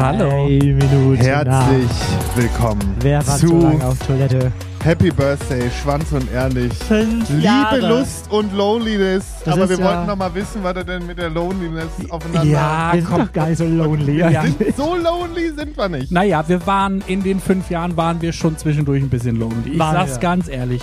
[0.00, 0.30] Hallo.
[0.30, 2.36] Drei Minuten Herzlich nach.
[2.36, 4.50] willkommen Wer war so zu lange auf Toilette?
[4.82, 6.72] Happy Birthday, Schwanz und Ehrlich.
[6.72, 7.80] Fünf Liebe, Jahre.
[7.80, 9.26] Lust und Loneliness.
[9.44, 12.44] Das Aber wir ja- wollten noch mal wissen, was er denn mit der Loneliness aufeinander
[12.50, 13.26] Ja, Wir sind komm.
[13.26, 14.18] doch gar nicht so lonely.
[14.20, 14.42] Ja.
[14.74, 16.10] So lonely sind wir nicht.
[16.10, 19.72] Naja, wir waren in den fünf Jahren waren wir schon zwischendurch ein bisschen lonely.
[19.72, 20.20] Ich Waren sag's wir.
[20.20, 20.80] ganz ehrlich.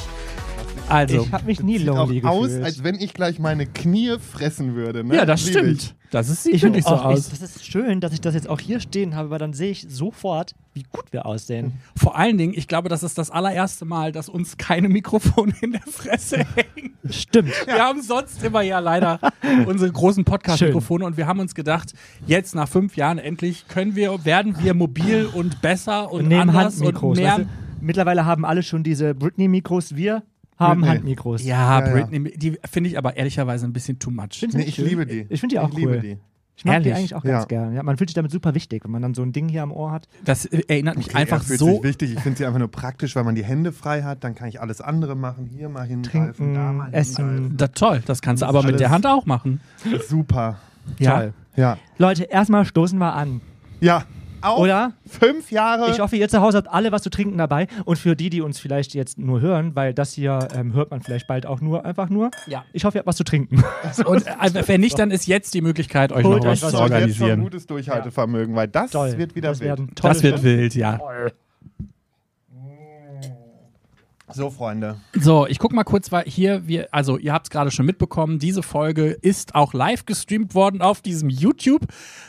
[0.90, 2.64] Also, Ich habe mich nie lonely aus, gefühlt.
[2.64, 5.04] als wenn ich gleich meine Knie fressen würde.
[5.04, 5.16] Ne?
[5.16, 5.60] ja, das Lieb ich.
[5.62, 5.96] stimmt.
[6.12, 7.32] Das ist, sieht ich wirklich so auch, aus.
[7.34, 9.72] Ich, das ist schön, dass ich das jetzt auch hier stehen habe, weil dann sehe
[9.72, 11.73] ich sofort, wie gut wir aussehen.
[11.98, 15.73] Vor allen Dingen, ich glaube, das ist das allererste Mal, dass uns keine Mikrofone in
[15.73, 16.94] der Fresse hängen.
[17.10, 17.52] Stimmt.
[17.66, 19.20] Wir haben sonst immer ja leider
[19.66, 21.94] unsere großen Podcast-Mikrofone und wir haben uns gedacht,
[22.26, 26.49] jetzt nach fünf Jahren endlich können wir, werden wir mobil und besser und Und nehmen
[26.49, 27.34] anders und mehr.
[27.34, 27.46] Weißt du?
[27.82, 29.96] Mittlerweile haben alle schon diese Britney-Mikros.
[29.96, 30.24] Wir
[30.57, 30.95] haben Britney.
[30.97, 31.43] Handmikros.
[31.43, 31.93] ja, Ja, ja.
[32.05, 34.45] Britney, die finde ich aber ehrlicherweise ein bisschen too much.
[34.54, 34.85] Nee, ich schön?
[34.85, 35.26] liebe die.
[35.29, 35.91] Ich finde die auch ich cool.
[35.93, 36.18] liebe die.
[36.59, 36.95] Ich mag die Ehrlich?
[36.95, 37.32] eigentlich auch Ja.
[37.34, 37.76] ganz gern.
[37.76, 39.71] Ja, man fühlt sich damit super wichtig, wenn man dann so ein Ding hier am
[39.71, 40.07] Ohr hat.
[40.26, 41.73] Das äh, erinnert mich Okay, einfach er fühlt so.
[41.73, 42.13] sich wichtig.
[42.13, 44.23] Ich finde sie einfach nur praktisch, weil man die Hände frei hat.
[44.23, 45.45] Dann kann ich alles andere machen.
[45.45, 47.26] Hier mal hingreifen, da mal Trinken, essen.
[47.27, 47.57] hingreifen.
[47.57, 49.60] Das, toll, das kannst du aber mit der Hand auch machen.
[50.10, 50.57] Super.
[50.98, 51.20] Ja.
[51.20, 51.34] Toll.
[51.55, 51.77] Ja.
[51.99, 53.41] Leute, erstmal stoßen wir an.
[53.79, 54.05] Ja.
[54.48, 54.93] Auch Oder?
[55.05, 55.91] fünf Jahre.
[55.91, 57.67] Ich hoffe, ihr zu Hause habt alle was zu trinken dabei.
[57.85, 61.01] Und für die, die uns vielleicht jetzt nur hören, weil das hier ähm, hört man
[61.01, 62.31] vielleicht bald auch nur, einfach nur.
[62.48, 62.63] Ja.
[62.73, 63.63] Ich hoffe, ihr habt was zu trinken.
[64.06, 66.79] Und äh, wenn nicht, dann ist jetzt die Möglichkeit, euch Holt noch euch was was
[66.81, 67.41] zu Das ist jetzt schon organisieren.
[67.41, 69.17] gutes Durchhaltevermögen, weil das Toll.
[69.17, 69.79] wird wieder das wild.
[70.01, 71.00] Das wird wild, ja.
[74.33, 75.00] So, Freunde.
[75.13, 78.39] So, ich guck mal kurz, weil hier wir, also ihr habt es gerade schon mitbekommen,
[78.39, 81.85] diese Folge ist auch live gestreamt worden auf diesem YouTube.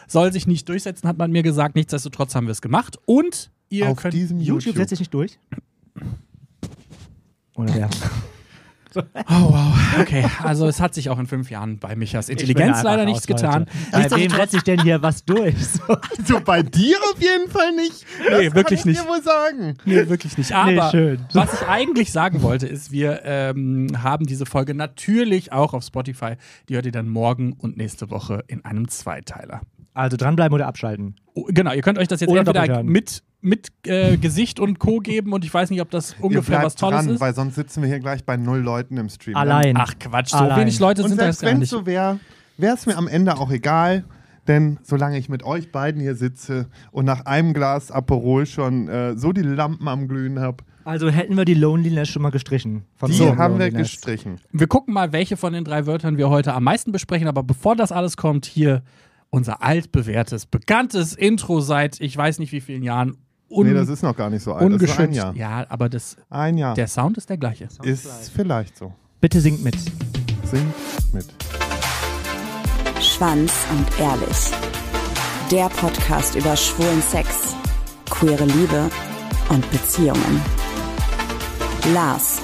[0.06, 1.74] Soll sich nicht durchsetzen, hat man mir gesagt.
[1.74, 2.98] Nichtsdestotrotz haben wir es gemacht.
[3.04, 4.14] Und ihr Auf könnt.
[4.14, 4.76] diesem YouTube YouTube.
[4.76, 5.38] setzt sich nicht durch.
[7.56, 7.90] Oder wer?
[9.14, 9.74] Oh, wow.
[10.00, 13.66] Okay, also es hat sich auch in fünf Jahren bei Michas Intelligenz leider nichts getan.
[13.92, 15.54] Bei wem setzt sich denn hier was durch?
[15.68, 15.96] So.
[16.24, 18.04] So, bei dir auf jeden Fall nicht.
[18.28, 19.04] Das Nee, wirklich kann ich nicht.
[19.04, 19.74] dir wohl sagen.
[19.84, 20.52] Nee, wirklich nicht.
[20.52, 21.18] Aber Nee, schön.
[21.32, 26.34] was ich eigentlich sagen wollte, ist, wir ähm, haben diese Folge natürlich auch auf Spotify.
[26.68, 29.60] Die hört ihr dann morgen und nächste Woche in einem Zweiteiler.
[29.94, 31.16] Also dranbleiben oder abschalten.
[31.34, 34.98] Oh, genau, ihr könnt euch das jetzt Oder entweder mit, mit äh, Gesicht und Co.
[34.98, 37.20] geben und ich weiß nicht, ob das ungefähr was Tolles dran, ist.
[37.20, 39.36] weil sonst sitzen wir hier gleich bei null Leuten im Stream.
[39.36, 39.76] Allein.
[39.76, 40.60] Ach Quatsch, so Allein.
[40.62, 41.70] wenig Leute Und sind das selbst gar wenn es nicht.
[41.70, 42.18] so wäre,
[42.56, 44.04] wäre es mir am Ende auch egal.
[44.48, 49.14] Denn solange ich mit euch beiden hier sitze und nach einem Glas Aperol schon äh,
[49.14, 52.84] so die Lampen am Glühen habe, Also hätten wir die Loneliness schon mal gestrichen.
[52.96, 54.40] Von die so haben wir gestrichen.
[54.50, 57.28] Wir gucken mal, welche von den drei Wörtern wir heute am meisten besprechen.
[57.28, 58.82] Aber bevor das alles kommt, hier
[59.28, 63.18] unser altbewährtes, bekanntes Intro seit ich weiß nicht wie vielen Jahren.
[63.50, 64.60] Un nee, das ist noch gar nicht so alt.
[64.72, 65.16] Das ist ein ungeschützt.
[65.16, 65.34] Jahr.
[65.34, 66.74] Ja, aber das, Ein Jahr.
[66.74, 67.68] der Sound ist der gleiche.
[67.82, 68.92] ist vielleicht so.
[69.20, 69.74] Bitte singt mit.
[70.44, 70.74] Singt
[71.14, 71.24] mit.
[73.00, 74.50] Schwanz und ehrlich.
[75.50, 77.54] Der Podcast über schwulen Sex,
[78.10, 78.90] queere Liebe
[79.48, 80.42] und Beziehungen.
[81.94, 82.40] Lars,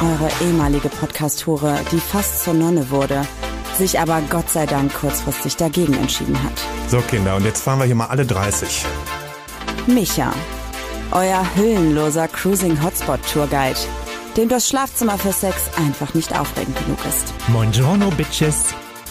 [0.00, 3.22] eure ehemalige Podcast-Hure, die fast zur Nonne wurde,
[3.76, 6.52] sich aber Gott sei Dank kurzfristig dagegen entschieden hat.
[6.88, 8.86] So, Kinder, und jetzt fahren wir hier mal alle 30.
[9.94, 10.32] Micha,
[11.10, 13.78] euer hüllenloser Cruising Hotspot Tourguide,
[14.36, 17.34] dem das Schlafzimmer für Sex einfach nicht aufregend genug ist.
[17.48, 18.66] Buongiorno, Bitches.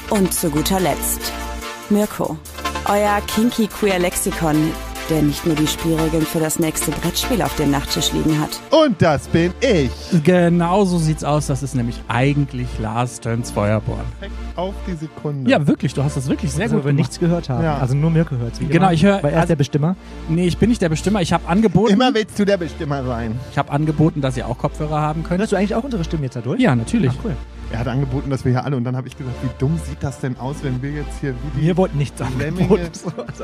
[0.10, 1.34] Und zu guter Letzt
[1.90, 2.38] Mirko,
[2.86, 4.72] euer kinky queer Lexikon,
[5.10, 8.50] der nicht nur die Spielregeln für das nächste Brettspiel auf dem Nachttisch liegen hat.
[8.72, 9.90] Und das bin ich.
[10.24, 11.48] Genau so sieht's aus.
[11.48, 14.00] Das ist nämlich eigentlich Lars Turns Feuerborn.
[14.56, 15.50] Auf die Sekunde.
[15.50, 16.98] Ja, wirklich, du hast das wirklich sehr Also, gut wir gemacht.
[17.10, 17.64] nichts gehört haben.
[17.64, 17.78] Ja.
[17.78, 18.60] Also nur Mirko hört es.
[18.60, 19.96] Genau, ich höre- Weil er ist also- der Bestimmer.
[20.28, 21.22] Nee, ich bin nicht der Bestimmer.
[21.22, 23.40] Ich habe angeboten, Immer willst du der Bestimmer sein.
[23.52, 25.40] ich habe angeboten, dass ihr auch Kopfhörer haben könnt.
[25.40, 26.60] Hörst du eigentlich auch unsere Stimmen jetzt dadurch?
[26.62, 27.12] Ja, natürlich.
[27.20, 27.36] Ach, cool.
[27.72, 30.02] Er hat angeboten, dass wir hier alle, und dann habe ich gesagt, wie dumm sieht
[30.02, 32.90] das denn aus, wenn wir jetzt hier wie die Wir wollten nichts Lemminge.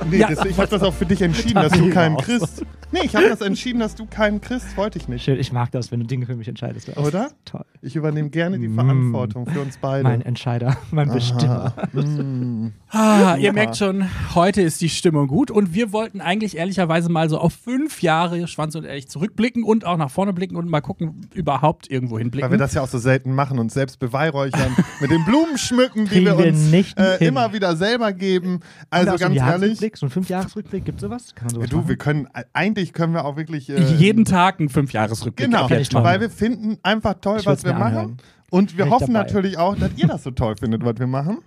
[0.09, 2.25] Nee, Ja, das, ich habe das auch für dich entschieden, dass du keinen aus.
[2.25, 2.65] kriegst.
[2.91, 4.75] Nee, ich habe das entschieden, dass du keinen kriegst.
[4.77, 5.23] Wollte ich nicht.
[5.23, 6.87] Schön, ich mag das, wenn du Dinge für mich entscheidest.
[6.87, 7.29] Das ist Oder?
[7.45, 7.65] Toll.
[7.81, 8.69] Ich übernehme gerne die.
[8.69, 10.03] Verantwortung für uns beide.
[10.03, 11.73] Mein Entscheider, mein Bestimmer.
[11.93, 12.69] Mm.
[12.89, 17.29] Ah, ihr merkt schon, heute ist die Stimmung gut und wir wollten eigentlich ehrlicherweise mal
[17.29, 20.81] so auf fünf Jahre Schwanz und Ehrlich zurückblicken und auch nach vorne blicken und mal
[20.81, 22.49] gucken, überhaupt irgendwo hinblicken.
[22.49, 26.05] Weil wir das ja auch so selten machen und selbst beweihräuchern mit den Blumen schmücken,
[26.05, 28.61] die wir wir uns nicht äh, immer wieder selber geben.
[28.89, 31.35] Also auch so einen ganz ehrlich, so einen Fünfjahresrückblick, gibt es sowas?
[31.35, 34.69] Kann man sowas du, wir können, eigentlich können wir auch wirklich äh, jeden Tag einen
[34.69, 37.83] Fünfjahresrückblick Genau, weil wir finden einfach toll, Ich was wir machen.
[37.83, 38.17] anhören.
[38.51, 39.25] Und wir hoffen dabei.
[39.25, 41.39] natürlich auch, dass ihr das so toll findet, was wir machen.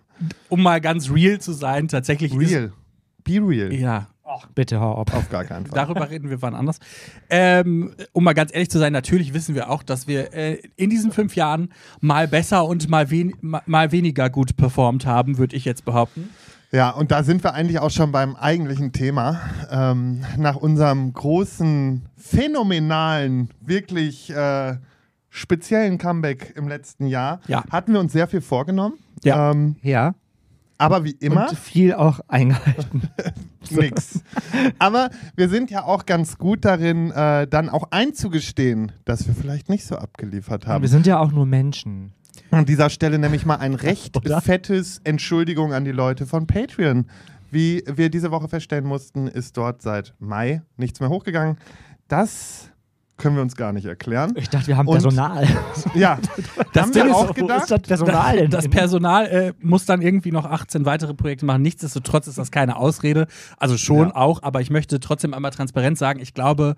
[0.48, 2.72] Um mal ganz real zu sein, tatsächlich Real.
[3.24, 3.72] Be real.
[3.72, 3.80] Ist,
[4.28, 5.12] ja, Bitte hau ab.
[5.14, 5.74] Auf gar keinen Fall.
[5.76, 6.78] darüber reden wir wann anders.
[7.30, 10.90] Ähm, um mal ganz ehrlich zu sein, natürlich wissen wir auch, dass wir äh, in
[10.90, 11.70] diesen fünf Jahren
[12.00, 16.28] mal besser und mal, wen mal, mal weniger gut performt haben, würde ich jetzt behaupten.
[16.70, 19.40] Ja, und da sind wir eigentlich auch schon beim eigentlichen Thema.
[19.70, 24.76] Ähm, nach unserem großen, phänomenalen, wirklich äh,
[25.30, 27.64] speziellen Comeback im letzten Jahr Ja.
[27.70, 28.98] hatten wir uns sehr viel vorgenommen.
[29.24, 29.50] Ja.
[29.52, 30.14] Ähm, Ja.
[30.78, 33.02] Aber wie immer, Und viel auch eingehalten.
[33.70, 34.20] nix.
[34.78, 39.68] Aber wir sind ja auch ganz gut darin, äh, dann auch einzugestehen, dass wir vielleicht
[39.68, 40.82] nicht so abgeliefert haben.
[40.82, 42.12] Wir sind ja auch nur Menschen.
[42.50, 44.40] An dieser Stelle nämlich mal ein recht Oder?
[44.40, 47.06] fettes Entschuldigung an die Leute von Patreon.
[47.50, 51.56] Wie wir diese Woche feststellen mussten, ist dort seit Mai nichts mehr hochgegangen.
[52.08, 52.70] Das
[53.18, 54.32] können wir uns gar nicht erklären.
[54.36, 55.46] Ich dachte, wir haben Und- Personal.
[55.94, 56.18] Ja,
[56.72, 57.62] das haben Ding wir ist, auch Wo gedacht.
[57.62, 58.50] ist das Personal denn?
[58.50, 61.62] Das Personal äh, muss dann irgendwie noch 18 weitere Projekte machen.
[61.62, 63.26] Nichtsdestotrotz ist das keine Ausrede.
[63.58, 64.16] Also schon Ja.
[64.16, 66.76] auch, aber ich möchte trotzdem einmal transparent sagen, ich glaube,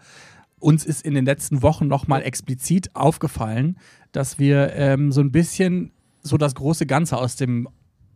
[0.58, 3.76] uns ist in den letzten Wochen nochmal explizit aufgefallen,
[4.12, 5.92] dass wir ähm, so ein bisschen
[6.22, 7.68] so das große Ganze aus dem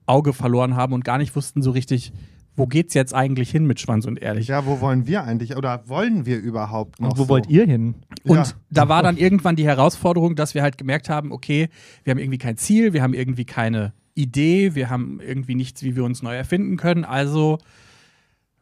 [0.06, 2.12] Auge verloren haben und gar nicht wussten so richtig,
[2.56, 4.48] wo geht's jetzt eigentlich hin mit Schwanz und Ehrlich.
[4.48, 7.10] Ja, wo wollen wir eigentlich oder wollen wir überhaupt noch?
[7.10, 7.28] Und wo so?
[7.28, 7.94] wollt ihr hin?
[8.24, 8.44] Und Ja.
[8.70, 11.68] da war dann irgendwann die Herausforderung, dass wir halt gemerkt haben, okay,
[12.04, 15.96] wir haben irgendwie kein Ziel, wir haben irgendwie keine Idee, wir haben irgendwie nichts, wie
[15.96, 17.04] wir uns neu erfinden können.
[17.04, 17.58] Also,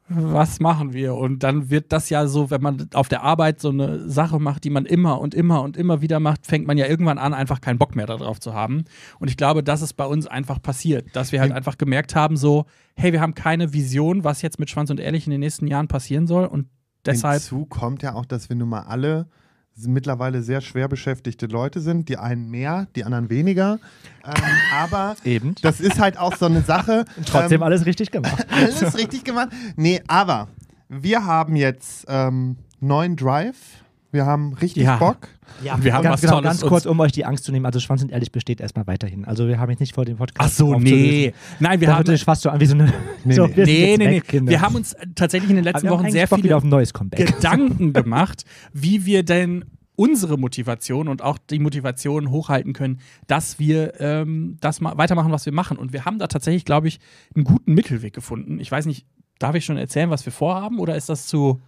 [0.09, 1.15] was machen wir?
[1.15, 4.65] Und dann wird das ja so, wenn man auf der Arbeit so eine Sache macht,
[4.65, 7.61] die man immer und immer und immer wieder macht, fängt man ja irgendwann an, einfach
[7.61, 8.85] keinen Bock mehr darauf zu haben.
[9.19, 12.37] Und ich glaube, das ist bei uns einfach passiert, dass wir halt einfach gemerkt haben,
[12.37, 15.67] so, hey, wir haben keine Vision, was jetzt mit Schwanz und Ehrlich in den nächsten
[15.67, 16.47] Jahren passieren soll.
[16.47, 16.69] Und
[17.07, 19.29] deshalb Hinzu kommt ja auch, dass wir nun mal alle
[19.77, 22.09] mittlerweile sehr schwer beschäftigte Leute sind.
[22.09, 23.79] Die einen mehr, die anderen weniger.
[24.25, 24.43] Ähm,
[24.75, 25.55] aber Eben.
[25.63, 27.05] das ist halt auch so eine Sache.
[27.27, 28.47] Trotzdem ähm, alles richtig gemacht.
[28.51, 29.49] alles richtig gemacht.
[29.77, 30.49] Nee, aber
[30.89, 33.82] wir haben jetzt ähm, neuen Drive.
[34.13, 34.97] Wir haben richtig Ja.
[34.99, 35.29] Bock.
[35.65, 37.51] Ja, wir haben ganz, was genau, Tolles ganz uns- kurz, um euch die Angst zu
[37.53, 37.67] nehmen.
[37.67, 39.25] Also Schwanz und Ehrlich besteht erstmal weiterhin.
[39.25, 41.33] Also wir haben jetzt nicht vor dem Podcast Ach so, nee.
[41.61, 42.93] Nein, wir Da haben sich fast so an wie so eine.
[43.25, 43.57] Nee, so, nee.
[43.57, 44.51] wir Nee, nee, weg, nee.
[44.51, 47.27] Wir haben uns tatsächlich in den letzten Wochen sehr Bock viele auf ein neues Comeback.
[47.35, 49.65] Gedanken gemacht, wie wir denn
[49.97, 55.47] unsere Motivation und auch die Motivation hochhalten können, dass wir ähm, das ma weitermachen, was
[55.47, 55.77] wir machen.
[55.79, 56.99] Und wir haben da tatsächlich, glaube ich,
[57.35, 58.59] einen guten Mittelweg gefunden.
[58.61, 59.07] Ich weiß nicht,
[59.39, 61.61] darf ich schon erzählen, was wir vorhaben oder ist das zu.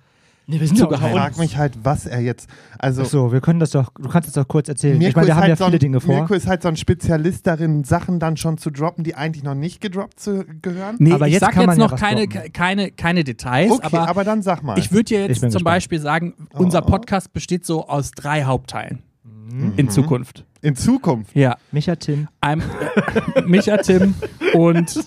[0.46, 2.50] Nee, wir sind ja Ich frage mich halt, was er jetzt.
[2.78, 3.90] Also, Ach so, wir können das doch.
[3.98, 4.98] Du kannst es doch kurz erzählen.
[4.98, 6.14] Mirko ich meine, wir ist haben halt ja so viele ein, Dinge vor.
[6.14, 9.54] Mirko ist halt so ein Spezialist darin, Sachen dann schon zu droppen, die eigentlich noch
[9.54, 10.96] nicht gedroppt zu gehören.
[10.98, 12.52] Nee, Aber ich jetzt sag kann jetzt man ja noch was keine, droppen.
[12.52, 14.78] keine, keine Details, Okay, aber, aber, dann sag mal.
[14.78, 15.64] ich würde dir jetzt zum gespannt.
[15.64, 16.86] Beispiel sagen, unser Oh.
[16.90, 19.72] Podcast besteht so aus drei Hauptteilen Mhm.
[19.76, 20.44] in Zukunft.
[20.60, 21.34] In Zukunft.
[21.36, 21.56] Ja.
[21.72, 22.28] Micha, Tim.
[22.40, 22.62] Einem,
[23.34, 24.14] äh, Micha, Tim
[24.54, 25.00] und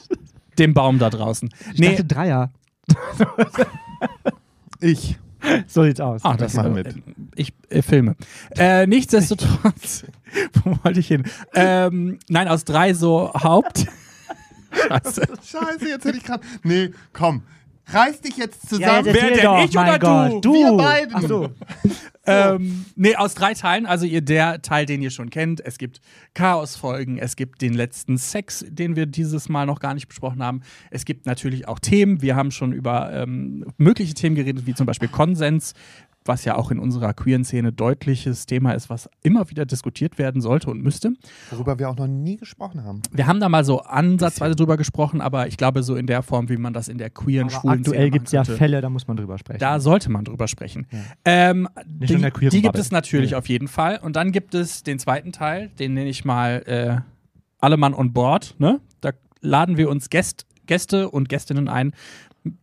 [0.57, 1.49] dem Baum da draußen.
[1.73, 2.51] Ich Nee, dachte Dreier.
[4.79, 5.17] Ich.
[5.67, 6.21] So sieht's aus.
[6.23, 6.95] Ah, das mach äh, mit.
[7.35, 8.15] Ich äh, filme.
[8.57, 10.05] Äh, nichtsdestotrotz,
[10.63, 11.23] wo wollte ich hin?
[11.53, 13.85] Ähm, nein, aus drei so Haupt.
[14.71, 15.21] Scheiße.
[15.43, 16.43] Scheiße, jetzt hätte ich gerade.
[16.63, 17.43] Nee, komm.
[17.89, 19.05] Reiß dich jetzt Ja, zusammen.
[19.05, 20.05] jetzt erzähl denn, doch, ich oder mein du?
[20.35, 20.45] Gott.
[20.45, 20.53] Du.
[20.53, 21.15] Wir beiden.
[21.15, 21.49] Ach so.
[22.29, 23.85] Ähm, nee, aus drei Teilen.
[23.85, 25.65] Also ihr der Teil, den ihr schon kennt.
[25.65, 26.01] Es gibt
[26.33, 30.61] Chaos-Folgen, es gibt den letzten Sex, den wir dieses Mal noch gar nicht besprochen haben.
[30.91, 32.21] Es gibt natürlich auch Themen.
[32.21, 35.73] Wir haben schon über ähm, mögliche Themen geredet, wie zum Beispiel Konsens,
[36.27, 40.41] was ja auch in unserer queeren Szene deutliches Thema ist, was immer wieder diskutiert werden
[40.41, 41.13] sollte und müsste.
[41.51, 43.01] Worüber wir auch noch nie gesprochen haben.
[43.11, 46.49] Wir haben da mal so ansatzweise drüber gesprochen, aber ich glaube, so in der Form,
[46.49, 49.07] wie man das in der queeren, Aber schwulen aktuell gibt es ja Fälle, da muss
[49.07, 49.59] man drüber sprechen.
[49.59, 50.87] Da sollte man drüber sprechen.
[51.25, 51.67] Ähm,
[51.99, 53.99] Nicht die, in der queeren die gibt es natürlich auf jeden Fall.
[54.01, 57.01] Und dann gibt es den zweiten Teil, den nenne ich mal äh,
[57.59, 58.55] Alle Mann on Board.
[58.59, 58.79] Ne?
[59.01, 61.93] Da laden wir uns Gäst, Gäste und Gästinnen ein,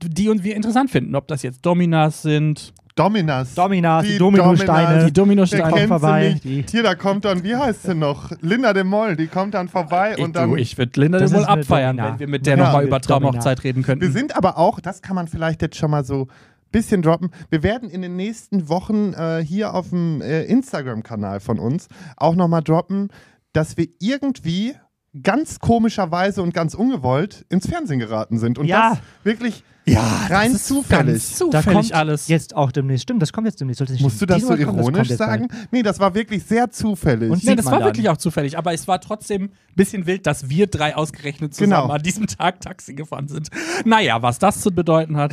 [0.02, 1.14] die uns wir interessant finden.
[1.14, 3.54] Ob das jetzt Dominas sind, Dominas.
[3.56, 5.06] Dominas, die, Die Dominosteine.
[5.06, 5.72] Die Dominosteine.
[5.72, 6.36] Kennt vorbei.
[6.42, 8.30] Hier, da kommt dann, wie heißt sie noch?
[8.40, 10.50] Linda de Moll, die kommt dann vorbei Ich, und dann.
[10.50, 12.12] du, ich würde Linda ist eine abfeiern, Domina.
[12.14, 12.64] wenn wir mit der Ja.
[12.66, 13.00] nochmal über.
[13.00, 14.02] Traumhochzeit reden könnten.
[14.04, 16.28] wir sind aber auch, das kann man vielleicht jetzt schon mal so ein
[16.70, 17.30] bisschen droppen.
[17.50, 22.36] Wir werden in den nächsten Wochen äh, hier auf dem äh, Instagram-Kanal von uns auch
[22.36, 23.08] nochmal droppen,
[23.52, 24.74] dass wir irgendwie
[25.22, 28.58] ganz komischerweise und ganz ungewollt ins Fernsehen geraten sind.
[28.58, 28.90] Und Ja.
[28.90, 31.06] das wirklich ja, rein das ist zufällig.
[31.14, 32.28] Ganz da zufällig kommt alles.
[32.28, 33.02] jetzt auch demnächst.
[33.02, 33.78] Stimmt, das kommt jetzt demnächst.
[33.78, 35.48] Sollte nicht Musst du das so das ironisch jetzt sagen?
[35.48, 35.68] bald.
[35.72, 37.30] Nee, das war wirklich sehr zufällig.
[37.30, 37.84] Und Nee, das war dann.
[37.84, 41.82] wirklich auch zufällig, aber es war trotzdem ein bisschen wild, dass wir drei ausgerechnet zusammen
[41.82, 41.94] Genau.
[41.94, 43.50] an diesem Tag Taxi gefahren sind.
[43.84, 45.32] Naja, was das zu bedeuten hat.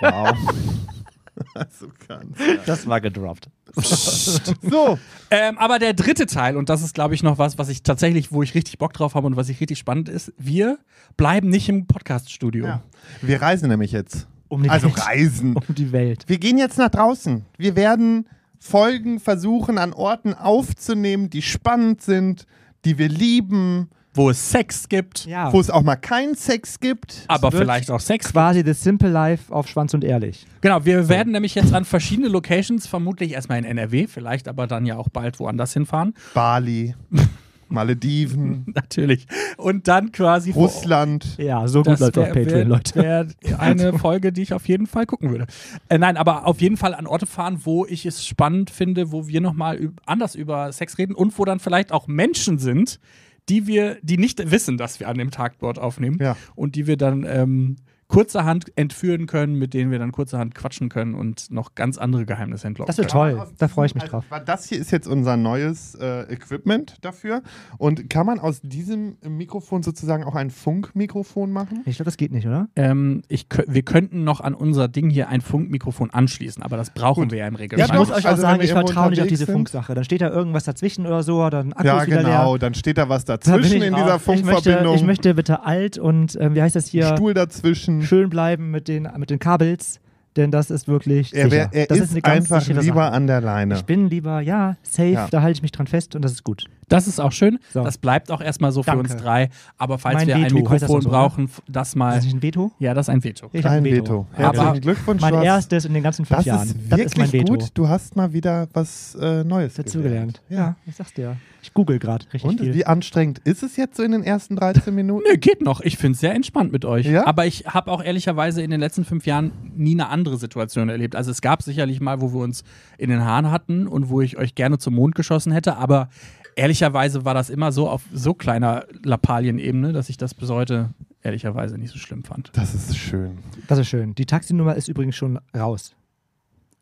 [0.00, 0.36] wow.
[1.54, 2.36] also ganz.
[2.66, 3.48] Das war gedroppt.
[3.76, 4.98] So,
[5.30, 8.32] Ähm, aber der dritte Teil, und das ist, glaube ich, noch was, was ich tatsächlich,
[8.32, 10.78] wo ich richtig Bock drauf habe und was ich richtig spannend ist, wir
[11.16, 12.66] bleiben nicht im Podcast-Studio.
[12.66, 12.82] ja.
[13.22, 14.26] wir reisen nämlich jetzt.
[14.48, 15.06] Um die Also Welt.
[15.06, 15.54] reisen.
[15.68, 16.24] Um die Welt.
[16.26, 17.46] Wir gehen jetzt nach draußen.
[17.56, 22.46] Wir werden Folgen versuchen, an Orten aufzunehmen, die spannend sind,
[22.84, 25.52] die wir lieben, wo es Sex gibt, Ja.
[25.52, 27.24] Wo es auch mal keinen Sex gibt.
[27.28, 30.46] aber vielleicht auch Sex Quasi The Simple Life auf Schwanz und Ehrlich.
[30.60, 34.84] Genau, wir werden nämlich jetzt an verschiedene Locations, vermutlich erstmal in NRW, vielleicht aber dann
[34.86, 36.14] ja auch bald woanders hinfahren.
[36.34, 36.94] Bali,
[37.68, 39.26] Malediven, Natürlich.
[39.56, 41.38] Und dann quasi vor- Russland.
[41.38, 42.94] Ja, so gut Das läuft auf Patreon, wär- Leute.
[42.96, 43.26] wär
[43.58, 45.46] eine Folge, die ich auf jeden Fall gucken würde.
[45.88, 49.26] Äh, nein, aber auf jeden Fall an Orte fahren, wo ich es spannend finde, wo
[49.26, 53.00] wir nochmal anders über Sex reden und wo dann vielleicht auch Menschen sind,
[53.48, 56.36] die wir, die nicht wissen, dass wir an dem Tag dort aufnehmen Ja.
[56.54, 57.76] und die wir dann ähm,
[58.12, 62.66] kurzerhand entführen können, mit denen wir dann kurzerhand quatschen können und noch ganz andere Geheimnisse
[62.66, 63.36] entlocken Das wird können.
[63.38, 63.48] toll.
[63.58, 64.24] Da freue ich mich Also, drauf.
[64.28, 67.42] weil Das hier ist jetzt unser neues äh, Equipment dafür.
[67.78, 71.80] Und kann man aus diesem Mikrofon sozusagen auch ein Funkmikrofon machen?
[71.86, 72.68] Ich glaube, das geht nicht, oder?
[72.76, 77.30] Ähm, ich, wir könnten noch an unser Ding hier ein Funkmikrofon anschließen, aber das brauchen
[77.30, 77.86] wir ja im Regelfall.
[77.86, 79.54] ich muss euch auch Also, sagen, ich vertraue nicht auf diese sind.
[79.54, 79.94] Funksache.
[79.94, 82.52] Dann steht da irgendwas dazwischen oder so, oder ein Akku ja, ist wieder genau.
[82.52, 82.58] leer.
[82.58, 84.96] Dann steht da was Da dazwischen ich in dieser Ich möchte, Funkverbindung.
[84.96, 88.01] ich möchte bitte alt und, ähm, wie heißt das hier, Stuhl dazwischen.
[88.02, 90.00] Schön bleiben mit den, mit den Kabels,
[90.36, 91.68] denn das ist wirklich Er, sicher.
[91.72, 93.12] er das ist, eine ganz einfach lieber Sache.
[93.12, 93.74] an der Leine.
[93.74, 95.28] Ich bin lieber, ja, safe, Ja.
[95.30, 96.64] da halte ich mich dran fest und das ist gut.
[96.92, 97.58] Das ist auch schön.
[97.72, 97.82] So.
[97.82, 99.12] Das bleibt auch erstmal so für Danke.
[99.12, 99.48] uns drei.
[99.78, 102.14] Aber falls Mein wir ein Veto, das Mikrofon so, brauchen, das Ist mal.
[102.14, 102.72] das nicht ein Veto?
[102.78, 103.48] Ja, das ist ein Veto.
[103.52, 104.26] Ich Ein Veto.
[104.34, 105.20] Aber- Herzlichen Glückwunsch.
[105.22, 106.68] Mein erstes in den ganzen fünf das Jahren.
[106.68, 107.54] ist das ist mein wirklich Veto.
[107.54, 107.70] gut.
[107.74, 110.42] Du hast mal wieder was äh, Neues Dazugelernt.
[110.48, 110.56] Ja.
[110.58, 110.76] Ja.
[110.86, 111.36] ich sag's dir.
[111.64, 112.74] Ich google gerade richtig Und viel.
[112.74, 115.24] wie anstrengend ist es jetzt so in den ersten 13 Minuten?
[115.30, 115.80] Nö, geht noch.
[115.80, 117.06] Ich finde es sehr entspannt mit euch.
[117.06, 117.24] Ja?
[117.26, 121.14] Aber ich habe auch ehrlicherweise in den letzten fünf Jahren nie eine andere Situation erlebt.
[121.14, 122.64] Also es gab sicherlich mal, wo wir uns
[122.98, 126.08] in den Haaren hatten und wo ich euch gerne zum Mond geschossen hätte, aber
[126.56, 130.90] ehrlicherweise war das immer so auf so kleiner Lappalienebene, dass ich das bis heute
[131.22, 132.50] ehrlicherweise nicht so schlimm fand.
[132.54, 133.38] Das ist schön.
[133.68, 134.14] Das ist schön.
[134.14, 135.94] Die Taxinummer ist übrigens schon raus.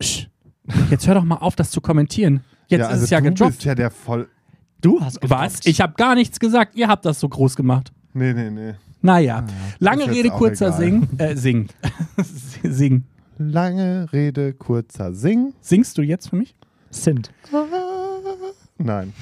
[0.01, 0.27] Sch.
[0.91, 2.45] Jetzt hör doch mal auf, das zu kommentieren.
[2.69, 3.51] Jetzt ja, ist also es ja du gedroppt.
[3.53, 4.29] bist ja der voll.
[4.81, 5.67] Du hast Was?
[5.67, 6.77] Ich habe gar nichts gesagt.
[6.77, 7.93] Ihr habt das so groß gemacht.
[8.15, 8.75] Nee, nee, nee.
[9.03, 9.45] Naja,
[9.79, 10.73] lange Ist jetzt Rede, kurzer.
[10.73, 11.09] Sing.
[11.19, 11.69] Äh, sing.
[12.63, 13.05] sing.
[13.39, 15.55] Lange Rede, kurzer Sing.
[15.61, 16.55] Singst du jetzt für mich?
[16.91, 17.31] sind.
[18.79, 19.13] Nein.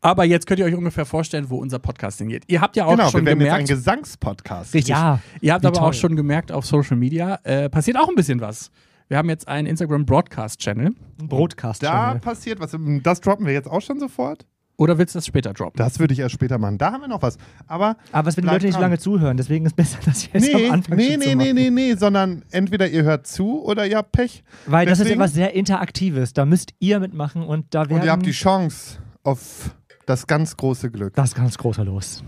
[0.00, 2.44] Aber jetzt könnt ihr euch ungefähr vorstellen, wo unser Podcast hingeht.
[2.46, 4.74] Ihr habt ja auch genau, wir schon werden jetzt ein gemerkt, Gesangspodcast.
[4.74, 4.90] Richtig.
[4.90, 5.88] Ja, ihr habt aber toll.
[5.88, 8.70] auch schon gemerkt auf Social Media, äh, passiert auch ein bisschen was.
[9.08, 10.92] Wir haben jetzt einen Instagram Broadcast Channel.
[11.20, 11.82] Ein Broadcast.
[11.82, 12.76] Da passiert was.
[13.02, 14.46] Das droppen wir jetzt auch schon sofort.
[14.76, 15.76] Oder willst du das später droppen?
[15.76, 16.78] Das würde ich erst später machen.
[16.78, 17.38] Da haben wir noch was.
[17.66, 18.82] Aber Aber es werden die Leute nicht dran.
[18.82, 21.34] lange zuhören, deswegen ist es besser, dass ihr es nee, am Anfang nee, schon nee,
[21.34, 24.42] nee, nee, nee, sondern entweder ihr hört zu oder ihr habt Pech.
[24.66, 26.32] Weil das ist Deswegen- etwas sehr Interaktives.
[26.32, 29.74] Da müsst ihr mitmachen und da werden Und ihr habt die Chance auf
[30.06, 31.14] das ganz große Glück.
[31.14, 32.22] das ganz großer Los.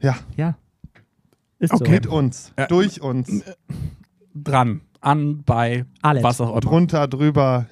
[0.00, 0.56] Ja, Ja.
[1.58, 1.92] Ist Okay.
[1.92, 3.44] mit uns, Äh, durch uns,
[4.34, 6.24] Dran, an, bei, Alles.
[6.24, 6.60] was auch immer.
[6.60, 7.66] drunter, drüber,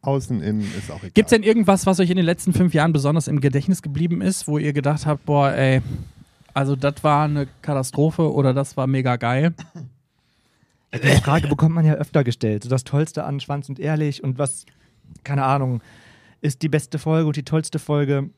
[0.00, 1.10] außen, innen, ist auch egal.
[1.10, 4.22] Gibt es denn irgendwas, was euch in den letzten fünf Jahren besonders im Gedächtnis geblieben
[4.22, 5.82] ist, wo ihr gedacht habt, boah, ey,
[6.54, 9.52] also das war eine Katastrophe oder das war mega geil?
[10.94, 12.62] Die Frage bekommt man ja öfter gestellt.
[12.62, 14.64] So das Tollste an Schwanz und Ehrlich und was,
[15.24, 15.82] keine Ahnung,
[16.46, 18.30] ist die beste Folge und die tollste Folge.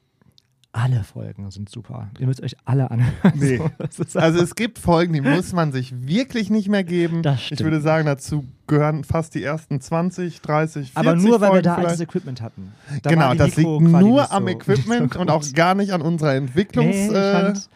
[0.72, 2.10] Alle Folgen sind super.
[2.18, 3.12] Ihr müsst euch alle anhören.
[3.34, 3.58] Nee.
[3.90, 7.22] So, Also es gibt Folgen, die muss man sich wirklich nicht mehr geben.
[7.50, 11.48] Ich würde sagen, dazu gehören fast die ersten 20, 30, 40 aber nur, weil wir
[11.48, 12.72] Folgen da altes Equipment hatten.
[13.02, 16.02] Da Genau, das liegt nur nicht am so- Equipment so und auch gar nicht an
[16.02, 16.94] unserer Entwicklungs...
[16.94, 17.68] Nee, äh, fand,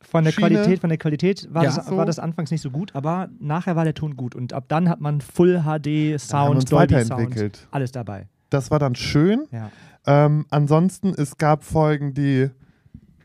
[0.00, 0.48] von der Schiene.
[0.48, 1.74] Qualität, von der Qualität war, Ja.
[1.74, 1.96] das, So.
[1.96, 4.88] war das anfangs nicht so gut, aber nachher war der Ton gut und ab dann
[4.88, 8.28] hat man Full HD Sound, Dolby Sound, alles dabei.
[8.50, 9.46] Das war dann schön.
[9.50, 9.70] Ja.
[10.06, 12.50] Ähm, ansonsten, es gab Folgen, die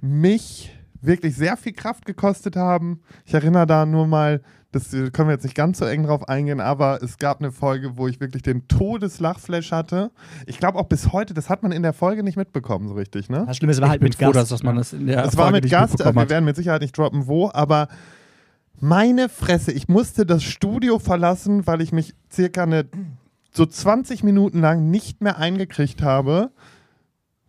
[0.02, 3.02] mich wirklich sehr viel Kraft gekostet haben.
[3.26, 6.28] Ich erinnere da nur mal, das äh, können wir jetzt nicht ganz so eng drauf
[6.28, 10.12] eingehen, aber es gab eine Folge, wo ich wirklich den Todeslachflash hatte.
[10.46, 13.30] Ich glaube auch bis heute, das hat man in der Folge nicht mitbekommen, so richtig,
[13.30, 13.46] ne?
[13.48, 14.52] Das Schlimme ist, es war halt mit froh, Gast.
[14.52, 16.56] dass man das in der Es war Folge mit nicht Gast, also wir werden mit
[16.56, 17.88] Sicherheit nicht droppen, wo, aber
[18.80, 22.86] meine Fresse, ich musste das Studio verlassen, weil ich mich circa eine,
[23.52, 26.52] so 20 Minuten lang nicht mehr eingekriegt habe,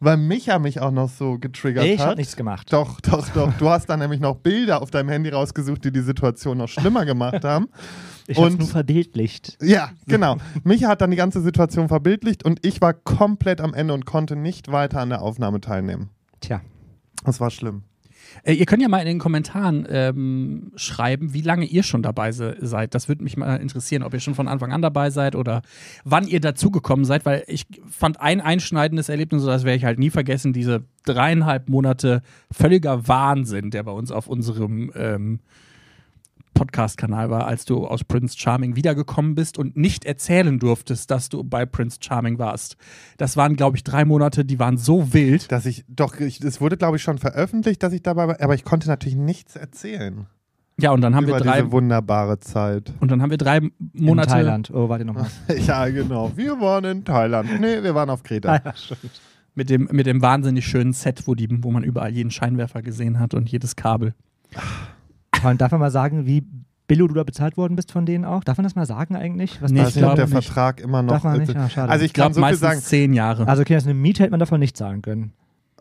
[0.02, 2.06] weil Micha mich auch noch so getriggert ich hat.
[2.08, 2.72] habe nichts gemacht.
[2.72, 3.52] Doch, doch, doch.
[3.58, 7.04] Du hast dann nämlich noch Bilder auf deinem Handy rausgesucht, die die Situation noch schlimmer
[7.04, 7.68] gemacht haben.
[8.26, 9.58] Ich habe Und- nur verbildlicht.
[9.60, 10.36] Ja, genau.
[10.62, 14.36] Micha hat dann die ganze Situation verbildlicht und ich war komplett am Ende und konnte
[14.36, 16.10] nicht weiter an der Aufnahme teilnehmen.
[16.40, 16.60] Tja.
[17.24, 17.82] Das war schlimm.
[18.42, 22.32] Äh, ihr könnt ja mal in den Kommentaren ähm, schreiben, wie lange ihr schon dabei
[22.32, 22.94] se seid.
[22.94, 25.62] Das würde mich mal interessieren, ob ihr schon von Anfang an dabei seid oder
[26.04, 30.10] wann ihr dazugekommen seid, weil ich fand ein einschneidendes Erlebnis, das werde ich halt nie
[30.10, 35.40] vergessen, diese dreieinhalb Monate völliger Wahnsinn, der bei uns auf unserem ähm,
[36.54, 41.44] Podcast-Kanal war, als du aus Prince Charming wiedergekommen bist und nicht erzählen durftest, dass du
[41.44, 42.76] bei Prince Charming warst.
[43.16, 45.50] Das waren, glaube ich, drei Monate, die waren so wild.
[45.50, 48.54] Dass ich, doch, ich, es wurde, glaube ich, schon veröffentlicht, dass ich dabei war, aber
[48.54, 50.26] ich konnte natürlich nichts erzählen.
[50.80, 52.92] Ja, und dann haben über wir drei diese wunderbare Zeit.
[53.00, 53.60] und dann haben wir drei
[53.92, 54.70] Monate In Thailand.
[54.72, 55.26] Oh, warte nochmal.
[55.66, 56.32] Ja, genau.
[56.36, 57.60] Wir waren in Thailand.
[57.60, 58.54] Nee, wir waren auf Kreta.
[58.64, 58.74] ja,
[59.54, 63.18] mit dem, mit dem wahnsinnig schönen Set, wo, die, wo man überall jeden Scheinwerfer gesehen
[63.18, 64.14] hat und jedes Kabel.
[65.44, 66.44] Und darf man mal sagen, wie
[66.86, 68.42] Billo du da bezahlt worden bist von denen auch?
[68.44, 69.62] Darf man das mal sagen eigentlich?
[69.62, 70.32] Was Nee, ich glaube der nicht.
[70.46, 71.12] Vertrag immer noch.
[71.14, 71.54] Darf man nicht?
[71.56, 71.90] Ah, schade.
[71.90, 72.80] also ich Ich glaube kann so viel meistens sagen.
[72.80, 73.46] zehn Jahre.
[73.48, 75.32] Also okay, also eine Miete hätte man davon nicht zahlen können.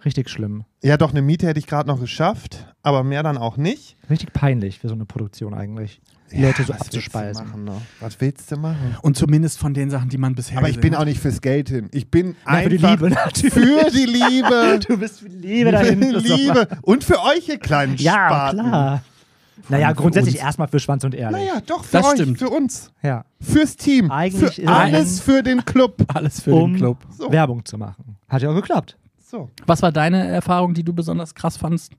[0.06, 0.64] Richtig schlimm.
[0.82, 3.98] Ja, doch, eine Miete hätte ich gerade noch geschafft, aber mehr dann auch nicht.
[4.10, 6.00] Richtig peinlich für so eine Produktion eigentlich.
[6.32, 7.48] Die Ja, Leute so was willst abzuspeisen.
[7.48, 7.82] machen noch?
[8.00, 8.96] Was willst du machen?
[9.02, 11.02] Und zumindest von den Sachen, die man bisher Aber ich bin hat.
[11.02, 11.90] auch nicht fürs Geld hin.
[11.92, 13.54] Ich bin Ja, für die einfach Liebe natürlich.
[13.54, 14.80] für die Liebe.
[14.88, 16.02] Du bist für die Liebe dahin.
[16.04, 16.68] Für die Liebe.
[16.84, 18.60] Und für euch, ihr kleinen Ja, Spaten.
[18.60, 19.02] klar.
[19.68, 20.44] Naja, Für grundsätzlich uns.
[20.44, 21.48] erstmal für Schwanz und Ehrlich.
[21.48, 22.40] Naja, doch, für Das euch, stimmt.
[22.40, 22.92] für uns.
[23.04, 24.10] Ja, Fürs Team.
[24.12, 25.96] Eigentlich für ist alles ein- für den Club.
[26.14, 26.98] alles für um den Club.
[27.10, 27.32] So.
[27.32, 28.18] Werbung zu machen.
[28.28, 28.98] Hat ja auch geklappt.
[29.20, 29.50] So.
[29.68, 31.94] Was war deine Erfahrung, die du besonders krass fandst?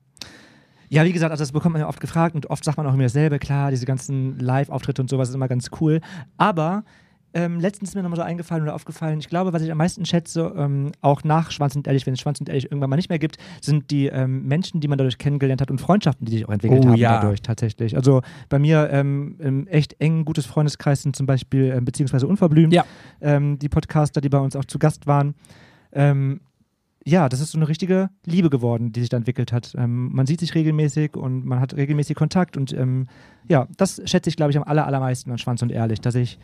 [0.89, 2.93] Ja, wie gesagt, also das bekommt man ja oft gefragt und oft sagt man auch
[2.95, 3.39] mir dasselbe.
[3.39, 6.01] Klar, diese ganzen Live-Auftritte und sowas ist immer ganz cool.
[6.37, 6.83] Aber
[7.33, 10.05] ähm, letztens ist mir nochmal so eingefallen oder aufgefallen, ich glaube, was ich am meisten
[10.05, 13.09] schätze, ähm, auch nach Schwanz und Ehrlich, wenn es Schwanz und Ehrlich irgendwann mal nicht
[13.09, 16.45] mehr gibt, sind die ähm, Menschen, die man dadurch kennengelernt hat und Freundschaften, die sich
[16.47, 17.19] auch entwickelt Oh, haben ja.
[17.21, 17.95] dadurch tatsächlich.
[17.95, 22.73] Also bei mir ähm, im echt eng gutes Freundeskreis sind zum Beispiel ähm, beziehungsweise unverblümt,
[22.73, 22.83] Ja.
[23.21, 25.35] ähm, die Podcaster, die bei uns auch zu Gast waren.
[25.93, 26.41] Ähm,
[27.03, 29.73] ja, das ist so eine richtige Liebe geworden, die sich da entwickelt hat.
[29.75, 32.75] Man sieht sich regelmäßig und man hat regelmäßig Kontakt und
[33.49, 36.37] ja, das schätze ich, glaube ich, am aller, allermeisten an Schwanz und Ehrlich, dass Ich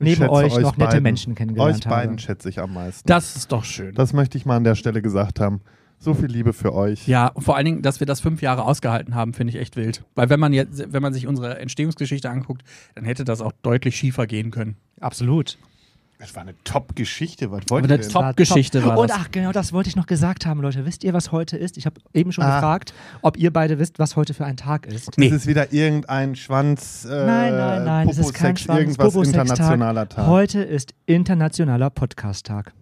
[0.00, 1.02] neben schätze euch noch nette beiden.
[1.02, 1.94] Menschen kennengelernt Euch habe.
[1.96, 3.06] beiden schätze ich am meisten.
[3.06, 3.94] Das ist doch schön.
[3.94, 5.60] Das möchte ich mal an der Stelle gesagt haben.
[6.00, 7.08] So viel Liebe für euch.
[7.08, 9.74] Ja, und vor allen Dingen, dass wir das fünf Jahre ausgehalten haben, finde ich echt
[9.74, 10.04] wild.
[10.14, 12.62] Weil wenn man jetzt, wenn man sich unsere Entstehungsgeschichte anguckt,
[12.94, 14.76] dann hätte das auch deutlich schiefer gehen können.
[15.00, 15.58] Absolut.
[16.18, 17.52] Das war eine Top-Geschichte.
[17.52, 18.08] Was wollt ihr eine?
[18.08, 19.16] Top-Geschichte war Und das.
[19.20, 20.84] ach, genau das wollte ich noch gesagt haben, Leute.
[20.84, 21.76] Wisst ihr, was heute ist?
[21.76, 22.56] Ich habe eben schon Ah.
[22.56, 25.16] gefragt, ob ihr beide wisst, was heute für ein Tag ist.
[25.16, 25.26] Nee.
[25.28, 30.08] Ist es wieder irgendein Schwanz, äh, Nein, nein, nein, es ist kein Schwanz, irgendwas internationaler
[30.08, 30.26] Tag.
[30.26, 32.72] Heute ist internationaler Podcast-Tag.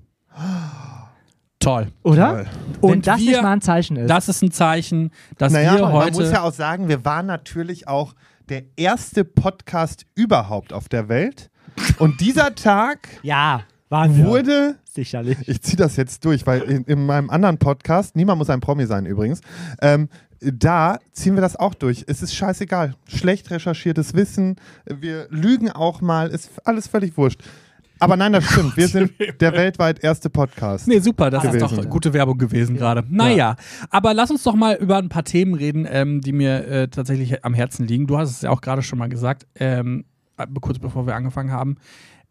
[1.58, 1.88] Toll.
[2.04, 2.28] Oder?
[2.30, 2.46] Toll.
[2.80, 4.08] Und Wenn das wir- nicht mal ein Zeichen ist.
[4.08, 6.12] Das ist ein Zeichen, dass Naja, wir man heute.
[6.12, 8.14] muss ja auch sagen, wir waren natürlich auch
[8.48, 11.50] der erste Podcast überhaupt auf der Welt.
[11.98, 14.26] Und dieser Tag ja, waren wir.
[14.26, 15.36] wurde Sicherlich.
[15.46, 18.86] Ich ziehe das jetzt durch, weil in, in meinem anderen Podcast, niemand muss ein Promi
[18.86, 19.42] sein übrigens,
[19.82, 20.08] ähm,
[20.40, 22.04] da ziehen wir das auch durch.
[22.06, 22.94] Es ist scheißegal.
[23.06, 27.42] Schlecht recherchiertes Wissen, wir lügen auch mal, ist alles völlig wurscht.
[27.98, 28.76] Aber nein, das stimmt.
[28.76, 30.88] Wir sind der weltweit erste Podcast.
[30.88, 31.76] Nee, super, das ist gewesen.
[31.76, 33.04] doch gute Werbung gewesen gerade.
[33.08, 33.56] Naja,
[33.90, 37.44] aber lass uns doch mal über ein paar Themen reden, ähm, die mir äh, tatsächlich
[37.44, 38.06] am Herzen liegen.
[38.06, 40.15] Du hast es ja auch gerade schon mal gesagt, ähm, äh,
[40.60, 41.76] kurz bevor wir angefangen haben.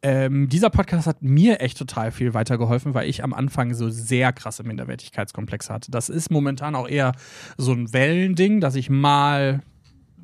[0.01, 4.33] Ähm, dieser Podcast hat mir echt total viel weitergeholfen, weil ich am Anfang so sehr
[4.33, 5.89] krasse Minderwertigkeitskomplexe hatte.
[5.89, 7.13] Das ist momentan auch eher
[7.57, 9.61] so ein Wellending, dass ich mal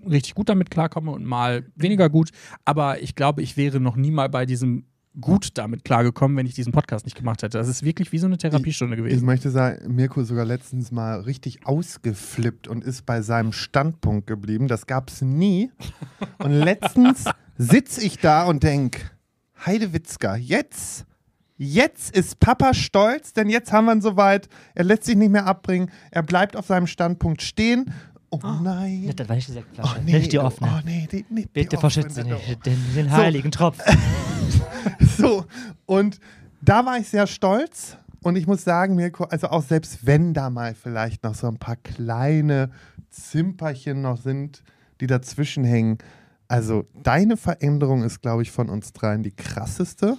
[0.08, 2.30] richtig gut damit klarkomme und mal weniger gut.
[2.66, 4.86] Aber ich glaube, ich wäre noch nie mal bei diesem
[5.20, 7.58] gut damit klargekommen, wenn ich diesen Podcast nicht gemacht hätte.
[7.58, 9.26] Das ist wirklich wie so eine Therapiestunde Ich gewesen.
[9.26, 14.68] möchte sagen, Mirko ist sogar letztens mal richtig ausgeflippt und ist bei seinem Standpunkt geblieben.
[14.70, 15.70] Das gab es nie.
[16.38, 17.26] Und letztens
[17.58, 19.02] sitze ich da und denke,
[19.66, 21.06] Heidewitzka, jetzt,
[21.58, 24.48] jetzt ist Papa stolz, denn jetzt haben wir ihn soweit.
[24.76, 25.92] Er lässt sich nicht mehr abbringen.
[26.12, 27.94] Er bleibt auf seinem Standpunkt stehen.
[28.32, 29.02] Oh nein.
[29.02, 30.02] Nicht, das war nicht die Oh Sektflasche.
[30.04, 30.12] nee.
[30.14, 30.72] nicht die offene.
[30.74, 32.48] Oh nee, die, nee, Bitte Sie doch.
[32.48, 33.78] nicht den, den heiligen Tropf.
[35.18, 35.46] So,
[35.86, 36.20] und
[36.62, 37.98] da war ich sehr stolz.
[38.24, 41.58] Und ich muss sagen, Mirko, also auch selbst wenn da mal vielleicht noch so ein
[41.58, 42.72] paar kleine
[43.10, 44.64] Zimperchen noch sind,
[45.02, 45.98] die dazwischen hängen,
[46.48, 50.18] also deine Veränderung ist, glaube ich, von uns dreien die krasseste.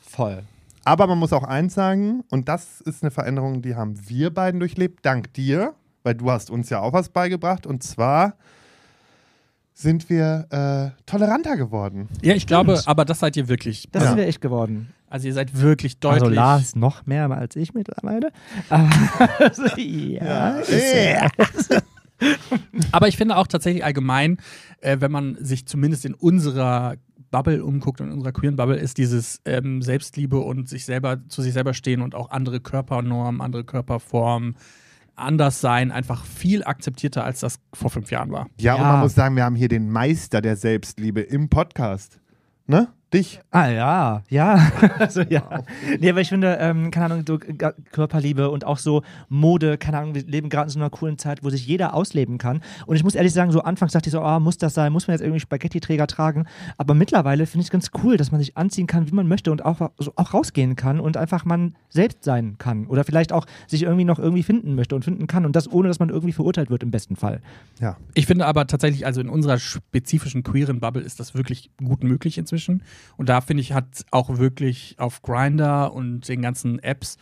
[0.00, 0.42] Voll.
[0.84, 4.60] Aber man muss auch eins sagen, und das ist eine Veränderung, die haben wir beiden
[4.60, 7.66] durchlebt, dank dir, weil du hast uns ja auch was beigebracht.
[7.66, 8.34] Und zwar
[9.72, 12.08] sind wir äh, toleranter geworden.
[12.22, 13.88] Ja, ich glaube, aber das seid ihr wirklich.
[13.90, 14.10] Das Ja.
[14.10, 14.90] sind wir echt geworden.
[15.08, 16.22] Also ihr seid wirklich deutlich.
[16.22, 18.30] Also Lars noch mehr als ich mittlerweile.
[18.68, 20.60] Also, ja.
[20.60, 21.28] Äh.
[22.92, 24.38] Aber ich finde auch tatsächlich allgemein,
[24.80, 26.94] äh, wenn man sich zumindest in unserer
[27.30, 31.52] Bubble umguckt, in unserer queeren Bubble, ist dieses ähm, Selbstliebe und sich selber zu sich
[31.52, 34.56] selber stehen und auch andere Körpernormen, andere Körperformen,
[35.16, 38.46] anders sein, einfach viel akzeptierter, als das vor fünf Jahren war.
[38.58, 38.92] Ja, und Ja.
[38.92, 42.20] man muss sagen, wir haben hier den Meister der Selbstliebe im Podcast.
[42.66, 42.88] Ne?
[43.14, 43.40] Dich.
[43.52, 44.72] Ah ja, ja.
[44.98, 45.62] also, ja.
[46.00, 47.54] Nee, aber ich finde, ähm, keine Ahnung, so G-
[47.92, 51.44] Körperliebe und auch so Mode, keine Ahnung, wir leben gerade in so einer coolen Zeit,
[51.44, 52.60] wo sich jeder ausleben kann.
[52.86, 55.06] Und ich muss ehrlich sagen, so anfangs dachte ich so, ah, muss das sein, muss
[55.06, 56.46] man jetzt irgendwie Spaghetti-Träger tragen.
[56.76, 59.52] Aber mittlerweile finde ich es ganz cool, dass man sich anziehen kann, wie man möchte
[59.52, 62.86] und auch, so, auch rausgehen kann und einfach man selbst sein kann.
[62.88, 65.46] Oder vielleicht auch sich irgendwie noch irgendwie finden möchte und finden kann.
[65.46, 67.40] Und das ohne, dass man irgendwie verurteilt wird im besten Fall.
[67.80, 67.96] Ja.
[68.14, 72.38] Ich finde aber tatsächlich, also in unserer spezifischen queeren Bubble ist das wirklich gut möglich
[72.38, 72.82] inzwischen.
[73.16, 77.16] Und da finde ich, hat auch wirklich auf Grinder und den ganzen Apps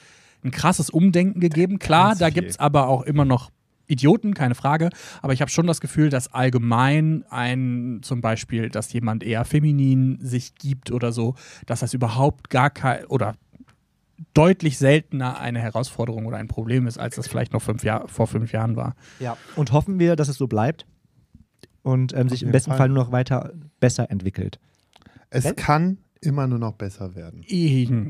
[0.45, 1.79] ein krasses Umdenken gegeben.
[1.79, 3.51] Klar, Ganz da gibt es aber auch immer noch
[3.87, 4.91] Idioten, keine Frage.
[5.21, 10.19] Aber ich habe schon das Gefühl, dass allgemein ein, zum Beispiel, dass jemand eher feminin
[10.21, 11.35] sich gibt oder so,
[11.67, 13.35] dass das überhaupt gar kein oder
[14.35, 18.27] deutlich seltener eine Herausforderung oder ein Problem ist, als das vielleicht noch fünf Jahr, vor
[18.27, 18.95] fünf Jahren war.
[19.19, 19.37] Ja.
[19.57, 20.87] Und hoffen wir, dass es so bleibt
[21.83, 22.79] und ähm, sich im besten Fall.
[22.79, 24.59] Fall nur noch weiter besser entwickelt.
[25.33, 25.55] Es Hä?
[25.57, 27.43] kann immer nur noch besser werden.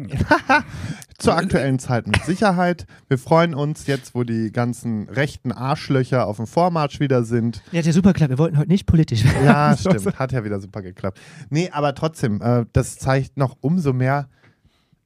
[1.19, 2.87] Zur aktuellen Zeit mit Sicherheit.
[3.09, 7.63] Wir freuen uns jetzt, wo die ganzen rechten Arschlöcher auf dem Vormarsch wieder sind.
[7.71, 8.31] Ja, hat ja super geklappt.
[8.31, 9.47] Wir wollten heute nicht politisch werden.
[9.47, 10.19] Ja, stimmt.
[10.19, 11.21] Hat ja wieder super geklappt.
[11.49, 14.29] Nee, aber trotzdem, äh, das zeigt noch umso mehr,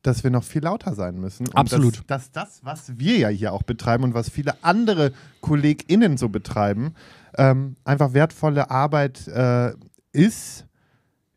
[0.01, 1.47] dass wir noch viel lauter sein müssen.
[1.49, 1.99] Und Absolut.
[2.09, 6.31] Dass, dass das, was wir ja hier auch betreiben und was viele andere KollegInnen so
[6.31, 6.95] betreiben,
[7.37, 9.75] ähm, einfach wertvolle Arbeit äh,
[10.13, 10.67] ist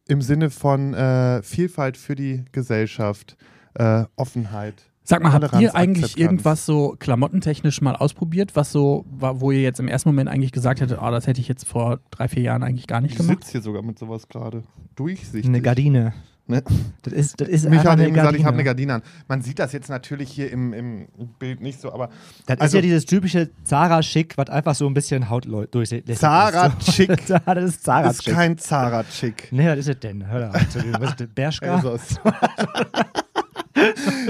[0.10, 3.38] im Sinne von äh, Vielfalt für die Gesellschaft,
[3.76, 4.84] äh, Offenheit.
[5.04, 6.22] Sag mal, habt Toleranz, ihr eigentlich Akzeptanz.
[6.24, 10.52] irgendwas so klamottentechnisch mal ausprobiert, was so war, wo ihr jetzt im ersten Moment eigentlich
[10.52, 13.18] gesagt hättet, ah, das hätte ich jetzt vor drei, vier Jahren eigentlich gar nicht Ich
[13.18, 13.40] gemacht?
[13.44, 14.64] sitze hier sogar mit sowas gerade.
[14.96, 15.46] Durchsichtig.
[15.46, 16.14] Eine Gardine.
[16.50, 16.64] Ne?
[17.04, 18.96] Das ist, das ist Mich hat eben gesagt, ich habe eine Gardine.
[18.96, 19.02] An.
[19.28, 21.08] Man sieht das jetzt natürlich hier im, im
[21.38, 22.10] Bild nicht so, aber
[22.48, 26.20] Das ist Also- ja dieses typische Zara-Schick, was einfach so ein bisschen Haut durchlässig ist.
[26.22, 27.28] Zara-Chick.
[27.28, 28.34] das ist ist Zara-Schick.
[28.34, 29.50] kein Zara-Chick.
[29.52, 30.28] Nee, was ist es denn?
[30.28, 30.56] Hör da auf.
[30.56, 30.76] Was
[31.12, 31.28] ist das?
[31.36, 31.82] Bershka?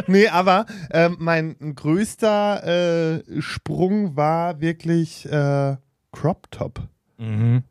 [0.07, 5.75] Nee, aber ähm, mein größter äh, Sprung war wirklich äh,
[6.11, 6.81] Crop Top.
[7.17, 7.63] Mhm.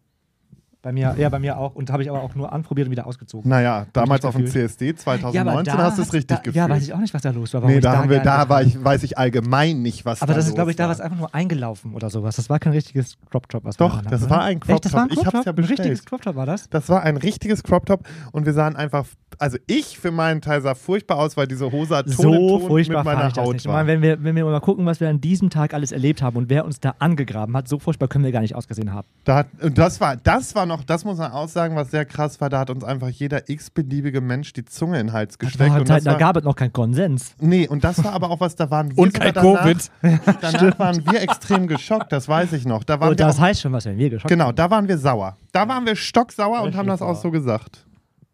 [0.89, 1.75] Bei mir, ja, bei mir auch.
[1.75, 3.47] Und habe ich aber auch nur anprobiert und wieder ausgezogen.
[3.51, 4.47] Naja, damals auf dem.
[4.47, 6.57] CSD aber 2019 hast du es hat- richtig da, gefühlt.
[6.57, 7.61] Ja, weiß ich auch nicht, was da los war.
[7.67, 10.37] nee, ich da, haben wir, da war ich, weiß ich allgemein nicht, was Aber da
[10.39, 10.95] das ist, los glaube ich, da war war.
[10.95, 12.37] es einfach nur eingelaufen oder sowas.
[12.37, 14.31] Das war kein richtiges Crop Top, was wir Doch, anhatten, das oder?
[14.31, 15.19] war ein Crop Echt, das war ein Top.
[15.19, 15.45] Ich Top?
[15.45, 16.71] ja Ein richtiges Crop Top war das?
[16.71, 19.05] Das war ein richtiges Crop Top und wir sahen einfach,
[19.39, 23.15] also ich für meinen Teil sah furchtbar aus, weil diese Hose Ton So furchtbar mit
[23.15, 23.67] meiner ich Haut nicht.
[23.67, 23.75] Ich war.
[23.85, 26.37] meine, wenn wir, wenn wir mal gucken, was wir an diesem Tag alles erlebt haben
[26.39, 29.07] und wer uns da angegraben hat, so furchtbar können wir gar nicht ausgesehen haben.
[29.25, 32.41] Da hat, und das war, das war noch, das muss man aussagen, was sehr krass
[32.41, 35.71] war, da hat uns einfach jeder x-beliebige Mensch die Zunge in den Hals gesteckt.
[35.71, 37.35] und da, war, gab es noch keinen Konsens.
[37.41, 39.91] nee, und das war aber auch was, da waren wir Und kein danach, Covid.
[40.41, 42.85] Danach waren wir extrem geschockt, das weiß ich noch.
[42.85, 44.99] Da waren Und das auch, heißt schon was, wenn wir geschockt genau, da waren wir
[44.99, 45.37] sauer.
[45.53, 47.85] Da waren wir stocksauer und haben das auch so gesagt.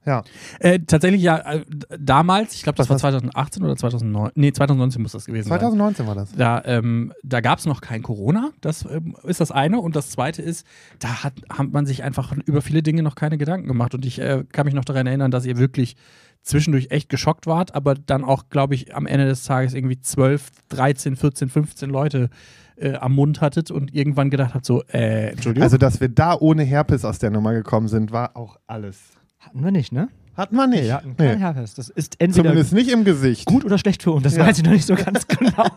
[0.07, 0.23] Ja.
[0.61, 1.65] Äh, tatsächlich ja, äh,
[1.99, 5.59] damals, ich glaube, das war 2018 oder 2009, nee, 2019 muss das gewesen sein.
[5.59, 6.33] 2019 war das.
[6.33, 9.81] Da, ähm, da gab es noch kein Corona, das ähm, ist das eine.
[9.81, 10.67] Und das zweite ist,
[10.99, 13.95] da hat, hat man sich einfach über viele Dinge noch keine Gedanken gemacht.
[13.95, 15.97] Und ich äh, kann mich noch daran erinnern, dass ihr wirklich
[16.43, 20.51] zwischendurch echt geschockt wart, aber dann auch, glaube ich, am Ende des Tages irgendwie 12,
[20.69, 22.29] 13, 14, 15 Leute
[22.77, 25.65] äh, am Mund hattet und irgendwann gedacht habt, so, äh, Entschuldigung.
[25.65, 28.99] Also, dass wir da ohne Herpes aus der Nummer gekommen sind, war auch alles.
[29.47, 30.09] Hatten wir nicht, ne?
[30.37, 30.81] Hatten wir nicht.
[30.83, 31.29] Nee, wir hatten Nee.
[31.29, 31.75] keinen Herpes.
[31.75, 33.47] Das ist entweder Zumindest nicht im Gesicht.
[33.47, 34.25] gut oder schlecht für uns.
[34.25, 34.45] Das Ja.
[34.47, 35.69] weiß ich noch nicht so ganz genau,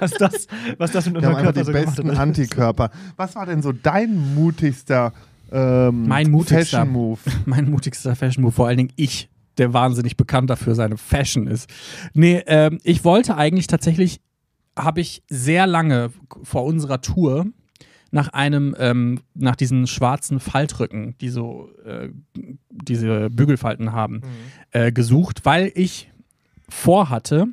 [0.00, 0.46] was das,
[0.78, 2.18] was das mit Wir haben unserem einfach Körper die so gemacht besten hat.
[2.18, 2.90] Antikörper.
[3.16, 5.12] Was war denn so dein mutigster
[5.50, 6.58] ähm, Mein mutigster.
[6.78, 7.20] Fashion Move?
[7.46, 11.68] mein mutigster Fashion Move, vor allen Dingen ich, der wahnsinnig bekannt dafür seine Fashion ist.
[12.14, 14.20] Nee, ähm, ich wollte eigentlich tatsächlich,
[14.78, 16.10] habe ich sehr lange
[16.42, 17.46] vor unserer Tour
[18.12, 22.10] nach einem, ähm, nach diesen schwarzen Faltrücken, die so äh,
[22.70, 24.20] diese Bügelfalten haben,
[24.70, 26.10] äh, gesucht, weil ich
[26.68, 27.48] vorhatte,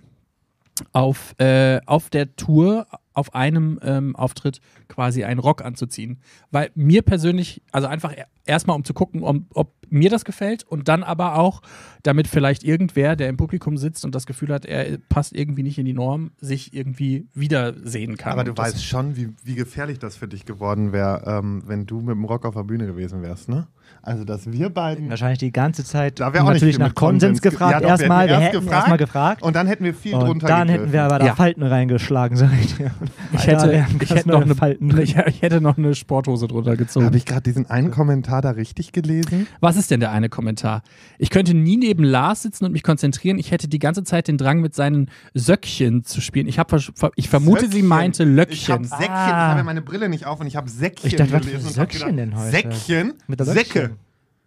[0.94, 2.88] auf, äh, auf der Tour
[3.20, 6.20] auf einem ähm, Auftritt quasi einen Rock anzuziehen.
[6.52, 10.64] Weil mir persönlich, also einfach e- erstmal um zu gucken, ob, ob mir das gefällt
[10.64, 11.62] und dann aber auch,
[12.04, 15.78] damit vielleicht irgendwer, der im Publikum sitzt und das Gefühl hat, er passt irgendwie nicht
[15.80, 18.34] in die Norm, sich irgendwie wiedersehen kann.
[18.34, 22.00] Aber du weißt schon, wie, wie gefährlich das für dich geworden wäre, ähm, wenn du
[22.02, 23.68] mit dem Rock auf der Bühne gewesen wärst, ne?
[24.04, 25.10] Also, dass wir beiden.
[25.10, 27.74] Wahrscheinlich die ganze Zeit Da wäre auch nicht natürlich nach Konsens ge- gefragt.
[27.74, 29.42] Ja, doch, erstmal, wir erst hätten erstmal gefragt.
[29.42, 31.36] Und dann hätten wir viel Und drunter dann hätten wir aber da Ja.
[31.36, 32.92] Falten reingeschlagen, sag ich dir.
[33.34, 37.06] Ich Alter, hätte, ich, hätte noch eine, ich, ich hätte noch eine Sporthose drunter gezogen.
[37.06, 39.48] Habe ich gerade diesen einen Kommentar da richtig gelesen?
[39.60, 40.84] Was ist denn der eine Kommentar?
[41.18, 43.38] Ich könnte nie neben Lars sitzen und mich konzentrieren.
[43.40, 46.48] Ich hätte die ganze Zeit den Drang, mit seinen Söckchen zu spielen.
[46.48, 46.74] Ich, hab,
[47.16, 47.88] ich vermute, sie Söckchen.
[47.88, 48.84] meinte Ich habe Löckchen.
[48.86, 49.48] Säckchen, ich Ah.
[49.50, 51.68] habe ja meine Brille nicht auf und ich habe Säckchen Ich dachte, was für gelesen.
[51.68, 52.52] und hab Söckchen denn heute?
[52.52, 53.14] Säckchen?
[53.28, 53.92] Mit der Säcke.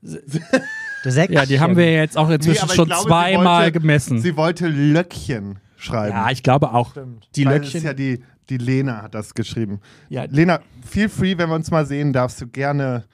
[0.03, 0.31] Söckchen.
[0.31, 0.63] Säckchen.
[1.31, 4.21] Ja, die haben wir jetzt auch inzwischen ich schon glaube, sie zweimal wollte- gemessen.
[4.21, 6.15] Sie wollte Löckchen schreiben.
[6.17, 6.91] ja, ich glaube auch.
[6.93, 7.29] Stimmt.
[7.37, 7.69] Die Weil Löckchen.
[7.69, 9.81] Es ist ja die, die Lena hat das geschrieben.
[10.09, 10.25] Ja.
[10.29, 13.05] Lena, feel free, wenn wir uns mal sehen, darfst du gerne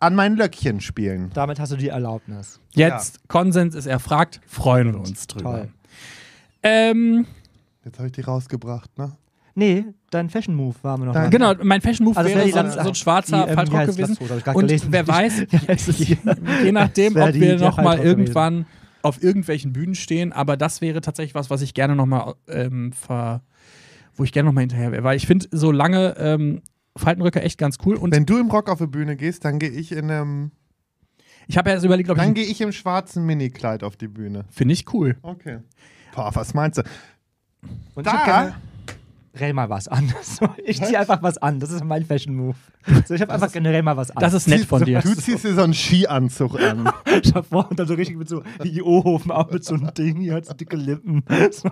[0.00, 1.30] an mein Löckchen spielen.
[1.34, 2.60] Damit hast du die Erlaubnis.
[2.74, 5.50] Jetzt Konsens ist erfragt, freuen wir uns drüber.
[5.52, 5.68] Toll.
[6.62, 7.26] Ähm,
[7.84, 9.12] Jetzt habe ich die rausgebracht, ne?
[9.54, 12.70] Nee, dein Fashion Move war mir noch Dein- genau, mein Fashion Move Also wäre so,
[12.82, 14.16] so ein schwarzer die, ähm, Faltrock gewesen.
[14.42, 14.86] Grad Und gelesen.
[14.90, 15.44] wer weiß,
[15.94, 16.16] hier?
[16.64, 18.66] je nachdem, ob wir der noch mal Faltrock gewesen.
[19.02, 22.92] Auf irgendwelchen Bühnen stehen, aber das wäre tatsächlich was, was ich gerne noch mal ähm,
[22.92, 23.42] ver,
[24.14, 26.62] wo ich gerne noch mal hinterher wäre, weil ich finde so lange ähm,
[26.96, 29.70] Faltenröcke echt ganz cool und Wenn du im Rock auf die Bühne gehst, dann gehe
[29.70, 30.52] ich in einem,
[31.46, 34.08] ich habe ja jetzt überlegt, ob dann ich gehe ich im schwarzen Minikleid auf die
[34.08, 34.44] Bühne.
[34.50, 35.16] finde ich cool.
[35.22, 35.58] Okay.
[36.14, 36.82] Boah, was meinst du?
[37.94, 38.54] Und ich Da?
[39.32, 40.12] Hab gerne, Rell mal was an.
[40.22, 41.60] So, ich zieh einfach was an.
[41.60, 42.56] Das ist mein Fashion Move.
[43.06, 44.20] So, ich habe einfach generell mal was an.
[44.20, 45.00] Das ist nett von dir.
[45.00, 46.90] Du ziehst dir so einen Skianzug an.
[47.22, 49.92] ich hab vor und dann so richtig mit so wie O-Hofen auch mit so einem
[49.94, 51.22] Ding, hier hat so dicke Lippen.
[51.52, 51.68] So,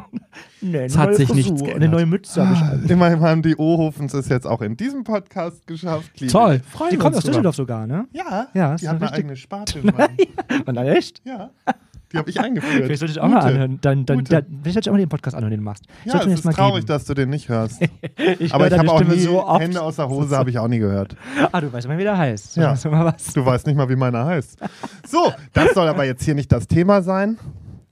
[0.60, 1.90] nee, Es hat sich Frisur, nichts Eine geändert.
[1.92, 2.84] neue Mütze habe ich an.
[2.88, 6.20] Immerhin haben die O-Hofens es jetzt auch in diesem Podcast geschafft.
[6.20, 7.24] liebe Toll, freuen Die uns aus.
[7.24, 8.06] Düsseldorf sogar, ne?
[8.12, 9.78] Ja, Ja, die eine hat eine richtig- eigene Sparte.
[9.84, 10.08] Mann.
[10.66, 11.20] Und dann echt?
[11.24, 11.50] Ja,
[12.12, 12.84] die habe ich eingeführt.
[12.84, 13.46] Vielleicht sollte ich auch mal Gute.
[13.52, 13.78] anhören.
[13.80, 15.84] Dann, dann, dann, vielleicht sollte ich auch mal den Podcast anhören, den du machst.
[16.04, 16.86] Ich Ja, es mal ist traurig, geben.
[16.86, 17.80] dass du den nicht hörst.
[18.38, 19.60] Ich Aber ich habe auch nie so oft.
[19.62, 21.16] Hände aus der Hose habe ich auch nie gehört.
[21.52, 22.56] Ah, du weißt immer, wie der heißt.
[22.56, 22.76] Ja.
[22.84, 23.32] Mal was?
[23.32, 24.58] Du weißt nicht mal, wie meiner heißt.
[25.06, 27.38] So, das soll aber jetzt hier nicht das Thema sein.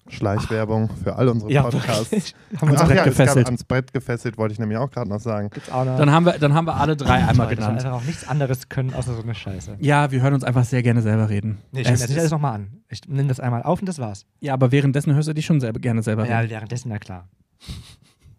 [0.09, 2.11] Schleichwerbung für all unsere Ja, Podcasts.
[2.61, 3.37] Haben wir uns Ach Brett ja, es gefesselt.
[3.37, 5.51] gab ans Brett gefesselt, wollte ich nämlich auch gerade noch sagen.
[5.55, 5.97] jetzt auch noch.
[5.99, 7.79] Dann haben wir, dann haben wir alle drei einmal Leute, genannt.
[7.85, 9.77] Einfach auch nichts anderes können, außer so eine Scheiße.
[9.81, 11.59] Ja, wir hören uns einfach sehr gerne selber reden.
[11.73, 12.69] Nee, ich höre mir das alles nochmal an.
[12.89, 14.25] Ich nehme das einmal auf und das war's.
[14.41, 16.51] ja, aber währenddessen hörst du dich schon selber, gerne selber Ja, reden.
[16.51, 17.29] währenddessen, na klar.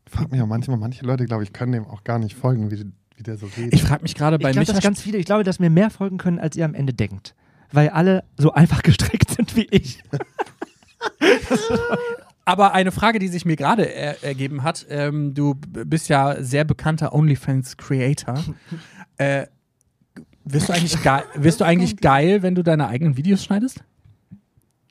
[0.05, 2.71] Ich frage mich auch manchmal, manche Leute, glaube ich, können dem auch gar nicht folgen,
[2.71, 3.73] wie, wie der so redet.
[3.73, 5.69] Ich frage mich gerade bei Ich glaube, Micha, dass ganz viele, ich glaube, dass mir
[5.69, 7.35] mehr folgen können, als ihr am Ende denkt.
[7.71, 10.01] Weil alle so einfach gestrickt sind wie ich.
[12.45, 16.63] Aber eine Frage, die sich mir gerade er ergeben hat, ähm, du bist ja sehr
[16.63, 18.43] bekannter OnlyFans-Creator.
[19.17, 19.47] äh,
[20.45, 23.83] wirst du eigentlich, geil, wirst du eigentlich geil, wenn du deine eigenen Videos schneidest?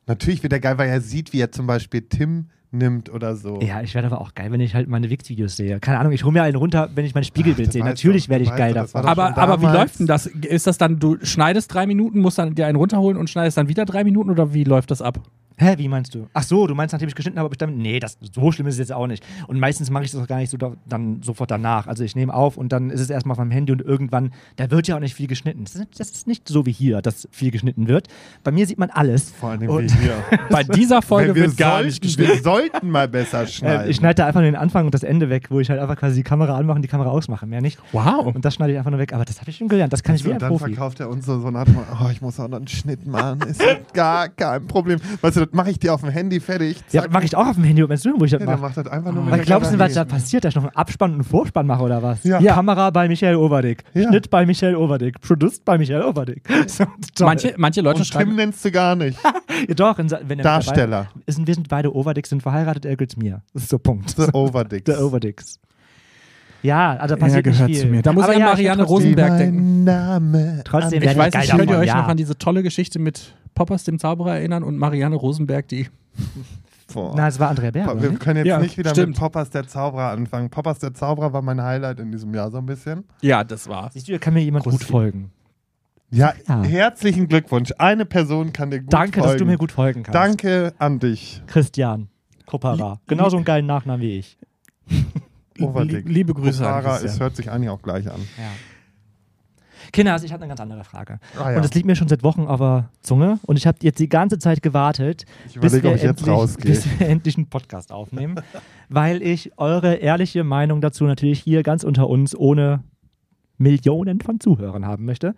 [0.07, 3.61] Natürlich wird der geil, weil er sieht, wie er zum Beispiel Tim nimmt oder so.
[3.61, 5.81] Ja, ich werde aber auch geil, wenn ich halt meine Wix-Videos sehe.
[5.81, 7.85] Keine Ahnung, ich hole mir einen runter, wenn ich mein Spiegelbild das sehe.
[7.85, 9.05] Natürlich werde ich geil davon.
[9.05, 10.27] Aber, aber wie läuft denn das?
[10.27, 13.69] Ist das dann, du schneidest drei Minuten, musst dann dir einen runterholen und schneidest dann
[13.69, 15.21] wieder drei Minuten oder wie läuft das ab?
[15.59, 16.29] Hä, wie meinst du?
[16.33, 17.77] Ach so, du meinst, nachdem ich geschnitten habe, ob ich dann.
[17.77, 19.25] Nee, das, so schlimm ist es jetzt auch nicht.
[19.49, 21.87] Und meistens mache ich das auch gar nicht so da, dann sofort danach.
[21.89, 24.71] Also ich nehme auf und dann ist es erstmal auf meinem Handy und irgendwann, da
[24.71, 25.65] wird ja auch nicht viel geschnitten.
[25.65, 28.07] Das ist, das ist nicht so wie hier, dass viel geschnitten wird.
[28.45, 29.31] Bei mir sieht man alles.
[29.31, 30.15] Vor allem Und- wie hier.
[30.51, 32.33] Bei dieser Folge wir, wird gar sollten, nicht geschnitten.
[32.35, 33.87] wir sollten mal besser schneiden.
[33.87, 35.81] Äh, ich schneide da einfach nur den Anfang und das Ende weg, wo ich halt
[35.81, 37.47] einfach quasi die Kamera anmache und die Kamera ausmache.
[37.47, 37.79] Mehr nicht.
[37.93, 38.27] Wow.
[38.35, 39.13] Und das schneide ich einfach nur weg.
[39.13, 39.93] Aber das habe ich schon gelernt.
[39.93, 40.65] Das kann ich So, wie und dann Profi.
[40.73, 43.07] verkauft er uns so, so eine Art von, oh, ich muss auch noch einen Schnitt
[43.07, 43.41] machen.
[43.43, 43.61] Ist
[43.93, 44.99] gar kein Problem.
[45.21, 46.79] Weißt du, das mache ich dir auf dem Handy fertig.
[46.93, 47.13] Ja, Zack.
[47.13, 47.83] mache ich auch auf dem Handy.
[47.83, 48.61] Was meinst du, wo ich das Ja, mache?
[48.61, 50.65] macht das einfach nur mit Was der glaubst du, was da passiert, dass ich noch
[50.65, 52.25] einen Abspann und einen Vorspann mache oder was?
[52.25, 52.39] Ja.
[52.41, 54.09] Kamera bei Michael Overdick, Ja.
[54.09, 56.43] Schnitt bei Michael Overdick, Produced bei Michael Overdick.
[56.69, 57.25] So.
[57.25, 58.37] Manche, manche Leute Und Tim schreiben.
[58.37, 59.19] nennst du gar nicht.
[59.69, 61.09] ja, doch, in, wenn er Darsteller.
[61.13, 63.43] Dabei ist, wir sind beide Overdick, sind verheiratet, er gilt mir.
[63.55, 64.11] Das ist so Punkt.
[64.11, 64.85] The Overdicks.
[64.87, 65.59] Der Overdicks.
[66.63, 67.91] Ja, also da Er passiert gehört nicht zu viel.
[67.97, 68.03] mir.
[68.03, 69.85] Da muss Aber ich an ja, Marianne ich trotzdem- Rosenberg denken.
[69.85, 70.61] Name.
[70.65, 71.97] Trotzdem Ich weiß nicht, könnt ihr euch ja.
[72.03, 75.89] noch an diese tolle Geschichte mit Poppers, dem Zauberer, erinnern und Marianne Rosenberg, die.
[76.93, 77.13] Boah.
[77.17, 78.21] Na, es war Andrea Berg, wir nicht?
[78.21, 79.09] können jetzt Ja, nicht wieder stimmt.
[79.11, 80.49] mit Poppers der Zauberer anfangen.
[80.49, 83.05] Poppers der Zauberer war mein Highlight in diesem Jahr so ein bisschen.
[83.21, 83.91] Ja, das war.
[83.93, 84.91] Siehst du, da kann mir jemand gut Großartig.
[84.91, 85.31] folgen.
[86.11, 86.63] Ja, Ja.
[86.63, 87.73] herzlichen Glückwunsch.
[87.77, 89.33] Eine Person kann dir gut Danke, folgen.
[89.33, 90.15] dass du mir gut folgen kannst.
[90.15, 91.43] Danke an dich.
[91.47, 92.09] Christian
[92.47, 92.99] Kopara.
[93.07, 94.39] Genauso einen geilen Nachnamen wie ich.
[95.67, 96.07] Overdick.
[96.07, 97.13] Lie- liebe Grüße an Kopara, Christian.
[97.15, 98.21] es hört sich eigentlich auch gleich an.
[98.39, 98.45] Ja.
[99.93, 101.19] Kinders, ich habe eine ganz andere Frage.
[101.39, 101.57] Ah, ja.
[101.57, 103.39] Und es liegt mir schon seit Wochen auf der Zunge.
[103.47, 106.27] Und ich habe jetzt die ganze Zeit gewartet, Ich bis überlege, wir, ob ich jetzt
[106.29, 108.39] endlich, bis wir endlich einen Podcast aufnehmen.
[108.91, 112.83] weil ich eure ehrliche Meinung dazu natürlich hier ganz unter uns ohne
[113.57, 115.35] Millionen von Zuhörern haben möchte.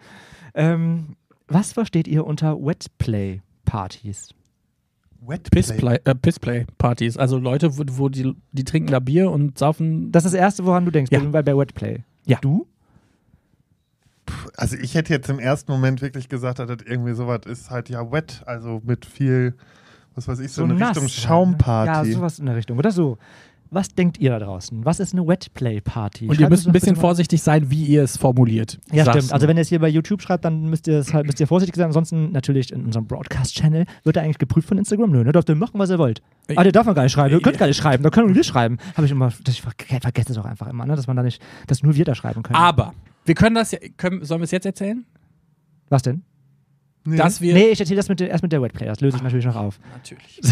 [0.55, 4.35] Ähm, was versteht ihr unter Wetplay-Partys?
[5.23, 5.51] Wetplay.
[5.51, 7.17] Pissplay, äh, Pissplay-Partys.
[7.17, 10.11] Also Leute, wo, wo die, die trinken da Bier und saufen.
[10.13, 11.21] Das ist das Erste, woran du denkst, Ja.
[11.21, 12.03] bei, bei Wetplay.
[12.27, 12.39] Ja.
[12.41, 12.67] Du?
[14.57, 17.89] Also ich hätte jetzt im ersten Moment wirklich gesagt, dass das irgendwie sowas ist halt
[17.89, 19.55] ja wet, also mit viel,
[20.15, 21.09] was weiß ich, so, eine nass, Richtung ne?
[21.11, 22.11] Schaumparty.
[22.11, 22.79] Ja, sowas in der Richtung.
[22.79, 23.19] Oder so.
[23.73, 24.85] Was denkt ihr da draußen?
[24.85, 26.25] Was ist eine Wetplay-Party?
[26.27, 28.81] Und ihr Schreibt müsst es ein bisschen vorsichtig sein, wie ihr es formuliert.
[28.91, 29.33] Ja, Sag's stimmt.
[29.33, 31.47] Also wenn ihr es hier bei YouTube schreibt, dann müsst ihr es halt, müsst ihr
[31.47, 31.87] vorsichtig sein.
[31.87, 35.13] Ansonsten natürlich in unserem Broadcast-Channel wird er eigentlich geprüft von Instagram.
[35.13, 35.31] Nö, ne?
[35.31, 36.21] Dürft ihr machen, was ihr wollt.
[36.49, 37.33] Äh, Ah, der darf man gar nicht schreiben.
[37.33, 38.03] Ihr könnt gar nicht schreiben.
[38.03, 38.79] Da können wir schreiben.
[38.97, 40.97] Habe ich immer, das, ich ver vergesse es auch einfach immer, ne?
[40.97, 42.57] dass man da nicht, dass nur wir da schreiben können.
[42.57, 42.93] Aber
[43.25, 43.79] wir können das ja.
[43.97, 45.07] Können, sollen wir es jetzt erzählen?
[45.89, 46.23] Was denn?
[47.05, 47.55] dass wir.
[47.55, 48.87] Nee, ich erzähle das mit erst mit der Wetplay.
[48.87, 49.79] Das löse ich natürlich noch auf.
[49.95, 50.41] Natürlich.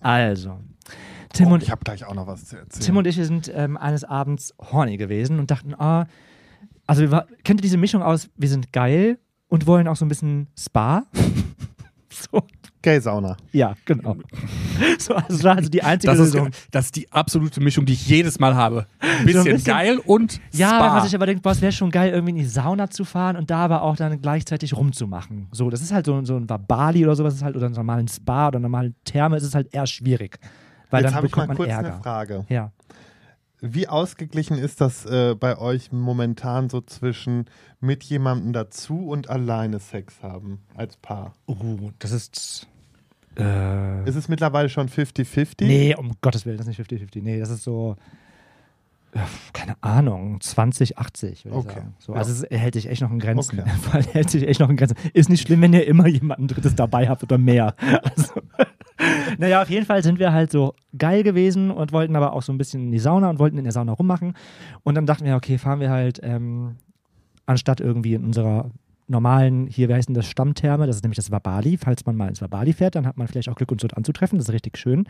[0.00, 0.58] Also,
[1.32, 2.84] Tim oh, und ich habe gleich auch noch was zu erzählen.
[2.84, 6.06] Tim und ich wir sind ähm, eines Abends horny gewesen und dachten, ah,
[6.86, 10.08] also wir kennt ihr diese Mischung aus, wir sind geil und wollen auch so ein
[10.08, 11.04] bisschen Spa?
[12.10, 12.42] so,
[12.82, 13.36] Gay-Sauna.
[13.52, 14.16] ja, genau.
[14.98, 16.50] So, also also die einzige Das ist, Lösung.
[16.70, 18.86] das ist die absolute Mischung, die ich jedes Mal habe.
[18.98, 20.96] Ein bisschen, bisschen- geil und Ja, Spa.
[20.96, 23.36] was ich aber denke, boah, es wäre schon geil, irgendwie in die Sauna zu fahren
[23.36, 25.48] und da aber auch dann gleichzeitig rumzumachen.
[25.52, 28.08] So, das ist halt so, so ein Bali oder sowas, ist halt, oder einen normalen
[28.08, 30.38] Spa oder einen normalen Therme, ist es halt eher schwierig.
[30.90, 31.92] Weil Jetzt dann habe ich mal bekommt man kurz Ärger.
[31.94, 32.44] eine Frage.
[32.48, 32.72] Ja.
[33.62, 37.44] Wie ausgeglichen ist das äh, bei euch momentan so zwischen
[37.78, 41.34] mit jemandem dazu und alleine Sex haben als Paar?
[41.46, 42.66] Uh, das ist.
[43.38, 45.64] Äh, Ist es mittlerweile schon 50-50?
[45.66, 47.22] nee, um Gottes Willen, das ist nicht 50-50.
[47.22, 47.96] Nee, das ist so.
[49.52, 51.68] Keine Ahnung, 20, 80, würde Okay.
[51.68, 51.94] ich sagen.
[51.98, 52.18] So, Ja.
[52.18, 53.60] Also es hält sich echt noch in Grenzen.
[53.60, 54.02] Okay.
[54.12, 54.96] Hält sich echt noch in Grenzen.
[55.14, 57.74] Ist nicht schlimm, wenn ihr immer jemanden Drittes dabei habt oder mehr.
[58.04, 58.34] Also,
[59.38, 62.52] naja, auf jeden Fall sind wir halt so geil gewesen und wollten aber auch so
[62.52, 64.34] ein bisschen in die Sauna und wollten in der Sauna rummachen.
[64.82, 66.76] Und dann dachten wir, okay, fahren wir halt ähm,
[67.46, 68.70] anstatt irgendwie in unserer
[69.08, 71.76] normalen, hier, wie heißt denn das, Stammtherme, das ist nämlich das Wabali.
[71.76, 74.38] Falls man mal ins Wabali fährt, dann hat man vielleicht auch Glück, uns dort anzutreffen.
[74.38, 75.04] Das ist richtig schön.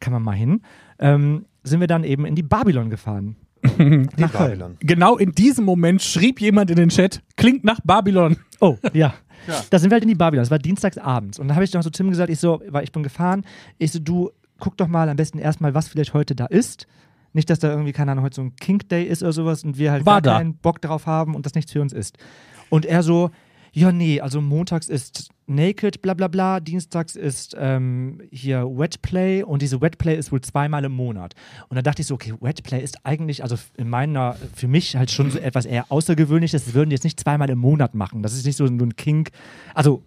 [0.00, 0.62] Kann man mal hin.
[0.98, 3.36] Ähm, sind wir dann eben in die Babylon gefahren.
[3.78, 4.76] Die Babylon.
[4.80, 8.36] Genau in diesem Moment schrieb jemand in den Chat, klingt nach Babylon.
[8.60, 9.14] Oh, ja.
[9.46, 9.62] Ja.
[9.70, 10.42] Da sind wir halt in die Babylon.
[10.42, 11.38] Das war dienstags abends.
[11.38, 13.44] Und da habe ich noch so Tim gesagt, ich so, weil ich bin gefahren,
[13.78, 16.86] ich so, du guck doch mal am besten erstmal, was vielleicht heute da ist.
[17.32, 19.76] Nicht, dass da irgendwie, keine Ahnung, heute so ein Kink Day ist oder sowas und
[19.76, 20.38] wir halt War gar da.
[20.38, 22.16] keinen Bock drauf haben und das nichts für uns ist.
[22.70, 23.30] Und er so,
[23.74, 29.60] ja, nee, also montags ist Naked, bla bla bla, dienstags ist ähm, hier Wetplay und
[29.60, 31.34] diese Wetplay ist wohl zweimal im Monat.
[31.68, 35.10] Und da dachte ich so, okay, Wetplay ist eigentlich, also in meiner, für mich halt
[35.10, 36.64] schon so etwas eher Außergewöhnliches.
[36.64, 38.22] Das würden die jetzt nicht zweimal im Monat machen.
[38.22, 39.30] Das ist nicht so ein Kink,
[39.74, 40.02] also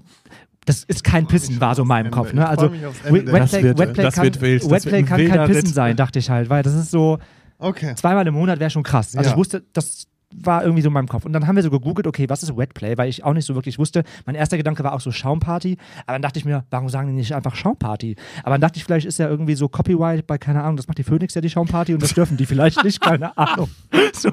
[0.65, 2.11] das ist kein Pissen, war so in meinem.
[2.11, 2.33] Kopf.
[2.33, 2.41] Ne?
[2.41, 5.67] Ich Also wird- das kann, Wetplay kann kein Pissen Ritt.
[5.75, 7.19] sein, dachte ich halt, weil das ist so,
[7.59, 7.93] Okay.
[7.95, 9.15] zweimal im Monat wäre schon krass.
[9.15, 9.33] Also Ja.
[9.33, 11.25] ich wusste, das war irgendwie so in meinem Kopf.
[11.25, 13.55] Und dann haben wir so gegoogelt, okay, was ist Wetplay, weil ich auch nicht so
[13.55, 14.03] wirklich wusste.
[14.25, 17.13] Mein erster Gedanke war auch so Schaumparty, aber dann dachte ich mir, warum sagen die
[17.13, 18.15] nicht einfach Schaumparty?
[18.43, 20.97] Aber dann dachte ich, vielleicht ist ja irgendwie so Copyright bei, keine Ahnung, das macht
[20.97, 23.69] die Phoenix ja die Schaumparty und das dürfen die vielleicht nicht, keine Ahnung.
[24.13, 24.31] So,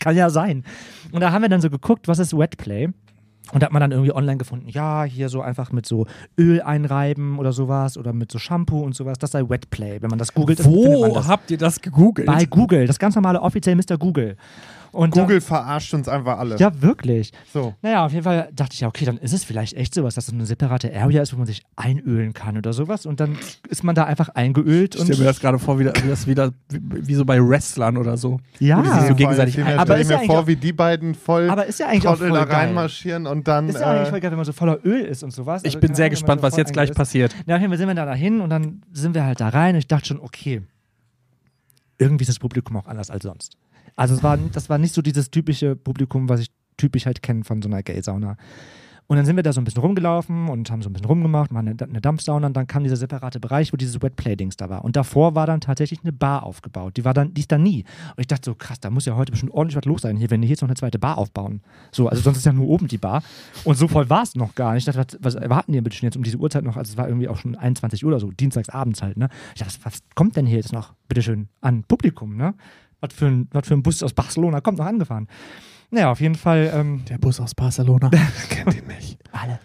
[0.00, 0.64] kann ja sein.
[1.12, 2.88] Und da haben wir dann so geguckt, was ist Wetplay?
[3.52, 6.06] Und da hat man dann irgendwie online gefunden, ja, hier so einfach mit so
[6.38, 9.18] Öl einreiben oder sowas oder mit so Shampoo und sowas.
[9.18, 10.02] Das sei Wetplay.
[10.02, 11.28] Wenn man das googelt, findet man Wo das.
[11.28, 12.26] habt ihr das gegoogelt?
[12.26, 13.98] Bei Google, das ganz normale offiziell Mr.
[13.98, 14.36] Google.
[14.92, 16.56] Und Google verarscht uns einfach alle.
[16.56, 17.32] Dann, ja, wirklich.
[17.52, 17.74] So.
[17.82, 20.28] Naja, auf jeden Fall dachte ich ja, okay, dann ist es vielleicht echt sowas, dass
[20.28, 23.06] es eine separate Area ist, wo man sich einölen kann oder sowas.
[23.06, 25.06] Und dann ist man da einfach eingeölt Ich und.
[25.06, 27.96] stelle mir das gerade vor, wie das, wie das wieder wie, wie so bei Wrestlern
[27.96, 28.40] oder so.
[28.58, 31.14] ja, wo die sich so gegenseitig mehr Aber ich ja mir vor, wie die beiden
[31.14, 32.56] voll aber ist ja eigentlich auch Trottel voll da geil.
[32.66, 33.68] reinmarschieren und dann.
[33.68, 35.62] Ist ja eigentlich äh, voll geil, wenn man so voller Öl ist und sowas.
[35.64, 36.96] Ich Also, bin sehr gespannt, so was jetzt gleich ist.
[36.96, 37.34] passiert.
[37.46, 39.74] Ja, auf jeden Fall sind wir da dahin und dann sind wir halt da rein
[39.74, 40.62] und ich dachte schon, okay,
[41.98, 43.56] irgendwie ist das Publikum auch anders als sonst.
[43.96, 47.44] Also es war, das war nicht so dieses typische Publikum, was ich typisch halt kenne
[47.44, 48.36] von so einer Gay-Sauna.
[49.10, 51.50] Und dann sind wir da so ein bisschen rumgelaufen und haben so ein bisschen rumgemacht,
[51.50, 54.84] machen eine, eine Dampfsauna und dann kam dieser separate Bereich, wo dieses Wetplay-Dings da war.
[54.84, 56.96] Und davor war dann tatsächlich eine Bar aufgebaut.
[56.96, 57.82] Die war dann, die ist da nie.
[58.10, 60.30] Und ich dachte so, krass, da muss ja heute bestimmt ordentlich was los sein hier,
[60.30, 61.60] wenn die jetzt noch eine zweite Bar aufbauen.
[61.90, 63.24] So, also sonst ist ja nur oben die Bar.
[63.64, 64.86] Und so voll war es noch gar nicht.
[64.86, 66.76] Ich dachte, was, was erwarten die bitte schon jetzt um diese Uhrzeit noch?
[66.76, 69.28] Also es war irgendwie auch schon 21 Uhr oder so, dienstags abends halt, ne?
[69.56, 72.54] Ich dachte, was, was kommt denn hier jetzt noch, bitteschön, an Publikum, ne?
[73.00, 75.28] Was für ein, was für ein Bus aus Barcelona kommt noch angefahren?
[75.90, 76.70] Naja, auf jeden Fall.
[76.72, 78.10] Ähm, Der Bus aus Barcelona.
[78.48, 79.18] kennt ihn nicht.
[79.32, 79.58] alle.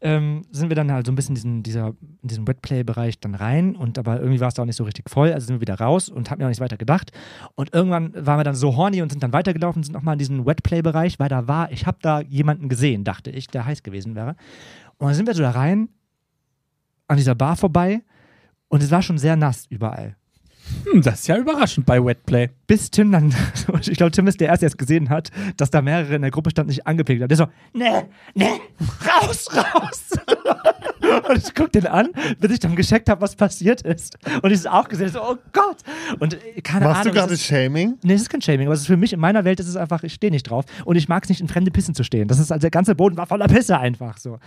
[0.00, 1.86] Ähm, sind wir dann halt so ein bisschen in diesen, dieser,
[2.20, 5.08] in diesen Wetplay-Bereich dann rein und aber irgendwie war es da auch nicht so richtig
[5.08, 7.10] voll, also sind wir wieder raus und haben ja auch nicht weiter gedacht.
[7.54, 10.44] Und irgendwann waren wir dann so horny und sind dann weitergelaufen, sind nochmal in diesen
[10.44, 14.36] Wetplay-Bereich, weil da war, ich habe da jemanden gesehen, dachte ich, der heiß gewesen wäre.
[14.98, 15.88] Und dann sind wir so da rein,
[17.08, 18.02] an dieser Bar vorbei
[18.68, 20.16] und es war schon sehr nass überall.
[20.84, 22.50] Hm, das ist ja überraschend bei Wetplay.
[22.66, 23.34] Bis Tim dann,
[23.80, 26.30] ich glaube, Tim ist der Erste, der es gesehen hat, dass da mehrere in der
[26.30, 27.28] Gruppe standen, sich angepickt haben.
[27.28, 28.60] Der so, nee, nee,
[29.06, 30.10] raus, raus.
[31.28, 34.16] und ich guck den an, bis ich dann gescheckt habe, was passiert ist.
[34.42, 35.78] Und ich es auch gesehen, so, oh Gott.
[36.18, 37.14] Und äh, keine Machst Ahnung.
[37.14, 37.98] du gerade Shaming?
[38.02, 39.76] Nee, es ist kein Shaming, aber es ist für mich, in meiner Welt ist es
[39.76, 40.64] einfach, ich stehe nicht drauf.
[40.84, 42.28] Und ich mag es nicht, in fremde Pissen zu stehen.
[42.28, 44.38] Das ist, also der ganze Boden war voller Pisse einfach so.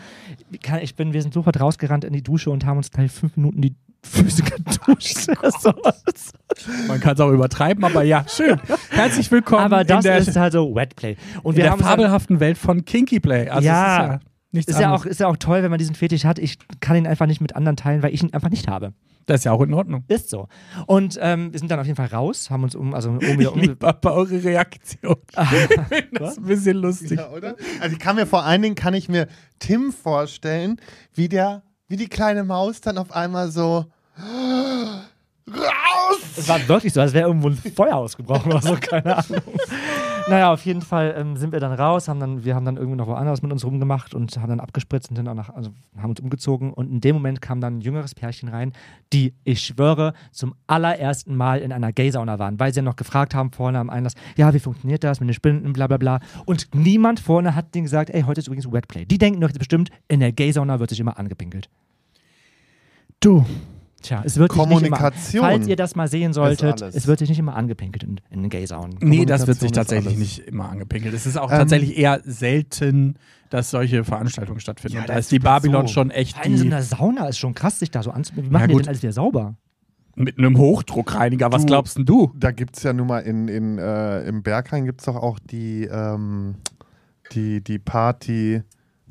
[0.82, 3.62] Ich bin, wir sind sofort rausgerannt in die Dusche und haben uns gleich fünf Minuten
[3.62, 5.28] die Füße geduscht.
[5.62, 5.74] so.
[6.88, 8.60] Man kann es auch übertreiben, aber ja, schön.
[8.90, 11.18] Herzlich willkommen Aber das in der, ist halt so Wetplay.
[11.44, 13.50] Und in wir der haben dann- fabelhaften Welt von Kinky Play.
[13.50, 14.06] Also Ja.
[14.08, 14.22] Es ist
[14.54, 16.40] Nichts Ist ja, auch, ist ja auch toll, wenn man diesen Fetisch hat.
[16.40, 18.94] Ich kann ihn einfach nicht mit anderen teilen, weil ich ihn einfach nicht habe.
[19.26, 20.06] Das ist ja auch in Ordnung.
[20.08, 20.48] Ist so.
[20.86, 23.40] Und ähm, wir sind dann auf jeden Fall raus, haben uns um, also um wieder
[23.42, 23.60] Ich um.
[23.60, 25.18] liebe aber eure Reaktion.
[25.38, 25.48] Ich
[25.90, 27.20] finde das ein bisschen lustig.
[27.20, 27.58] Ja, oder?
[27.82, 29.28] Also ich kann mir vor allen Dingen, kann ich mir
[29.60, 30.78] Tim vorstellen,
[31.14, 33.86] wie der, wie die kleine Maus dann auf einmal so
[35.48, 36.18] raus!
[36.36, 39.42] Es war wirklich so, als wäre irgendwo ein Feuer ausgebrochen oder so, keine Ahnung.
[40.30, 42.98] Naja, auf jeden Fall ähm, sind wir dann raus, haben dann, wir haben dann irgendwie
[42.98, 46.10] noch woanders mit uns rumgemacht und haben dann abgespritzt und sind auch nach, also haben
[46.10, 46.74] uns umgezogen.
[46.74, 48.74] Und in dem Moment kam dann ein jüngeres Pärchen rein,
[49.14, 53.36] die, ich schwöre, zum allerersten Mal in einer Gay-Sauna waren, weil sie ja noch gefragt
[53.36, 56.20] haben vorne am Einlass, ja, wie funktioniert das mit den Spinden, bla bla bla.
[56.46, 59.06] Und niemand vorne hat denen gesagt, ey, heute ist übrigens Wetplay.
[59.06, 61.70] Die denken doch bestimmt, in der Gay-Sauna wird sich immer angepinkelt.
[63.22, 63.46] Du.
[64.02, 67.20] Tja, es wird sich nicht Kommunikation immer, falls ihr das mal sehen solltet, es wird
[67.20, 68.98] sich nicht immer angepinkelt in, in den Gay-Saunen.
[69.02, 70.20] Nee, das wird sich tatsächlich alles.
[70.20, 71.14] nicht immer angepinkelt.
[71.16, 73.16] Es ist auch Ähm, tatsächlich eher selten,
[73.50, 74.98] dass solche Veranstaltungen stattfinden.
[74.98, 75.94] Ja, Und da ist die Babylon so.
[75.94, 78.52] schon echt in so die, einer Sauna ist schon krass, sich da so anzubinden.
[78.52, 79.56] Wie machen Ja, die denn alles wieder sauber?
[80.20, 81.52] mit einem Hochdruckreiniger.
[81.52, 82.32] Was Du- glaubst denn du?
[82.36, 85.38] Da gibt es ja nun mal in, in, äh, im Berghain gibt es doch auch
[85.38, 86.56] die, ähm,
[87.34, 88.62] die, die Party,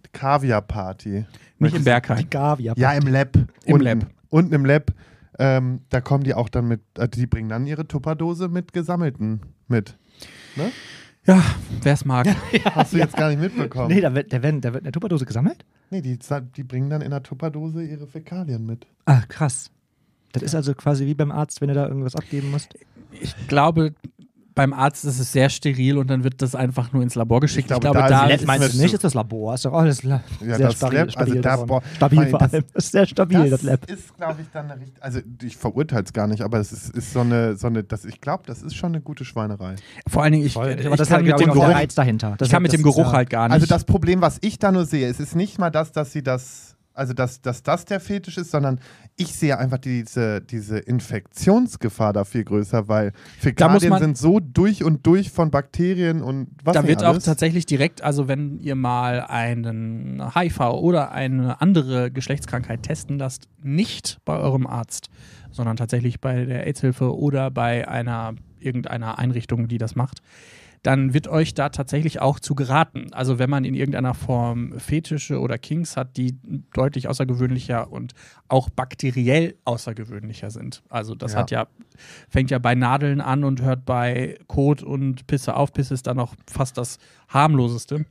[0.05, 1.25] die Kaviar-Party.
[1.59, 2.27] Nicht im Berghain.
[2.29, 2.75] Gavia.
[2.77, 3.37] Ja, im Lab.
[3.37, 4.07] Im unten, Lab.
[4.29, 4.93] Unten im Lab.
[5.39, 9.41] Ähm, da kommen die auch dann mit, äh, die bringen dann ihre Tupperdose mit Gesammelten
[9.69, 9.99] mit.
[11.27, 11.43] Ja,
[11.83, 12.27] wer es mag.
[12.65, 13.89] Hast du jetzt gar nicht mitbekommen?
[13.89, 15.65] Nee, da wird, da, werden, da wird eine Tupperdose gesammelt?
[15.91, 16.19] Nee, die,
[16.57, 18.87] die bringen dann in der Tupperdose ihre Fäkalien mit.
[19.05, 19.71] Ah, krass.
[20.33, 22.75] Das ist also quasi wie beim Arzt, wenn du da irgendwas abgeben musst.
[23.21, 23.95] Ich glaube,
[24.57, 27.65] beim Arzt ist es sehr steril und dann wird das einfach nur ins Labor geschickt.
[27.65, 28.95] Ich glaube, glaube, da da, ist meinst du nicht?
[28.95, 29.55] Ist das Labor?
[29.55, 31.69] Ist doch alles la Ja, sehr das stabil, Lab, also stabil da, geworden.
[31.69, 32.65] boah, Stabil weil vor das- allem.
[32.73, 33.91] Das ist sehr stabil, das, Lab.
[33.91, 35.03] ist, glaube ich, dann eine richtig.
[35.03, 38.07] Also ich verurteile es gar nicht, aber es ist, ist so eine, so eine das,
[38.07, 39.77] ich glaube, das ist schon eine gute Schweinerei.
[40.09, 40.75] vor allen Dingen, ich, Voll.
[40.81, 42.35] ich Aber das kann mit dem ich, Geruch, Reiz dahinter.
[42.39, 43.53] Das ich kann mit dem das Geruch halt gar nicht.
[43.55, 46.23] Also das Problem, was ich da nur sehe, es ist nicht mal das, dass sie
[46.23, 46.66] das,
[46.97, 48.81] also dass, dass das der Fetisch ist, sondern
[49.17, 55.07] ich sehe einfach diese, diese Infektionsgefahr da viel größer, weil Fäkalien sind so durch und
[55.07, 57.25] durch von Bakterien und was da wird auch alles.
[57.25, 64.19] tatsächlich direkt, also wenn ihr mal einen HIV oder eine andere Geschlechtskrankheit testen lasst, nicht
[64.25, 65.11] bei eurem Arzt,
[65.51, 70.23] sondern tatsächlich bei der AIDS-Hilfe oder bei einer irgendeiner Einrichtung, die das macht,
[70.83, 73.13] dann wird euch da tatsächlich auch zu geraten.
[73.13, 76.37] Also wenn man in irgendeiner Form Fetische oder Kinks hat, die
[76.75, 78.13] deutlich außergewöhnlicher und
[78.49, 80.83] auch bakteriell außergewöhnlicher sind.
[80.89, 81.39] Also das Ja.
[81.41, 81.67] hat ja,
[82.29, 85.73] fängt ja bei Nadeln an und hört bei Kot und Pisse auf.
[85.73, 86.99] Pisse ist dann noch fast das
[87.29, 88.07] harmloseste.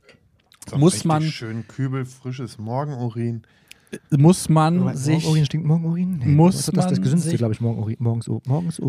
[0.68, 3.42] So muss man- schön kübel, frisches Morgenurin.
[4.10, 6.18] Muss man sich Morgenurin stinkt Morgenurin?
[6.18, 7.96] Nee, muss das ist das man gesündeste, glaube ich, Morgenurin.
[8.00, 8.80] Morgens, morgens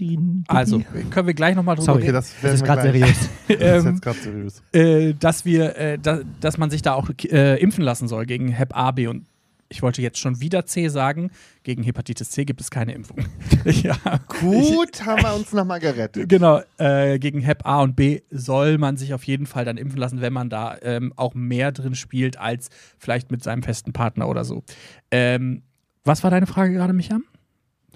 [0.00, 0.56] Urin, Pin, Pipi.
[0.56, 1.98] also können wir gleich nochmal drüber Sorry.
[1.98, 3.28] Okay, reden, das, das ist gerade seriös.
[3.48, 4.62] Das ist Ähm, jetzt gerade seriös.
[4.72, 8.48] äh, dass wir, äh, da, dass man sich da auch äh, impfen lassen soll gegen
[8.48, 9.26] Hep A, B und
[9.72, 11.30] ich wollte jetzt schon wieder C sagen.
[11.62, 13.18] Gegen Hepatitis C gibt es keine Impfung.
[13.64, 13.96] ja.
[14.40, 16.28] Gut, haben wir uns nochmal gerettet.
[16.28, 19.98] Genau, äh, gegen Hep A und B soll man sich auf jeden Fall dann impfen
[20.00, 24.28] lassen, wenn man da ähm, auch mehr drin spielt als vielleicht mit seinem festen Partner
[24.28, 24.64] oder so.
[25.12, 25.62] Ähm,
[26.04, 27.18] was war deine Frage gerade, Micha?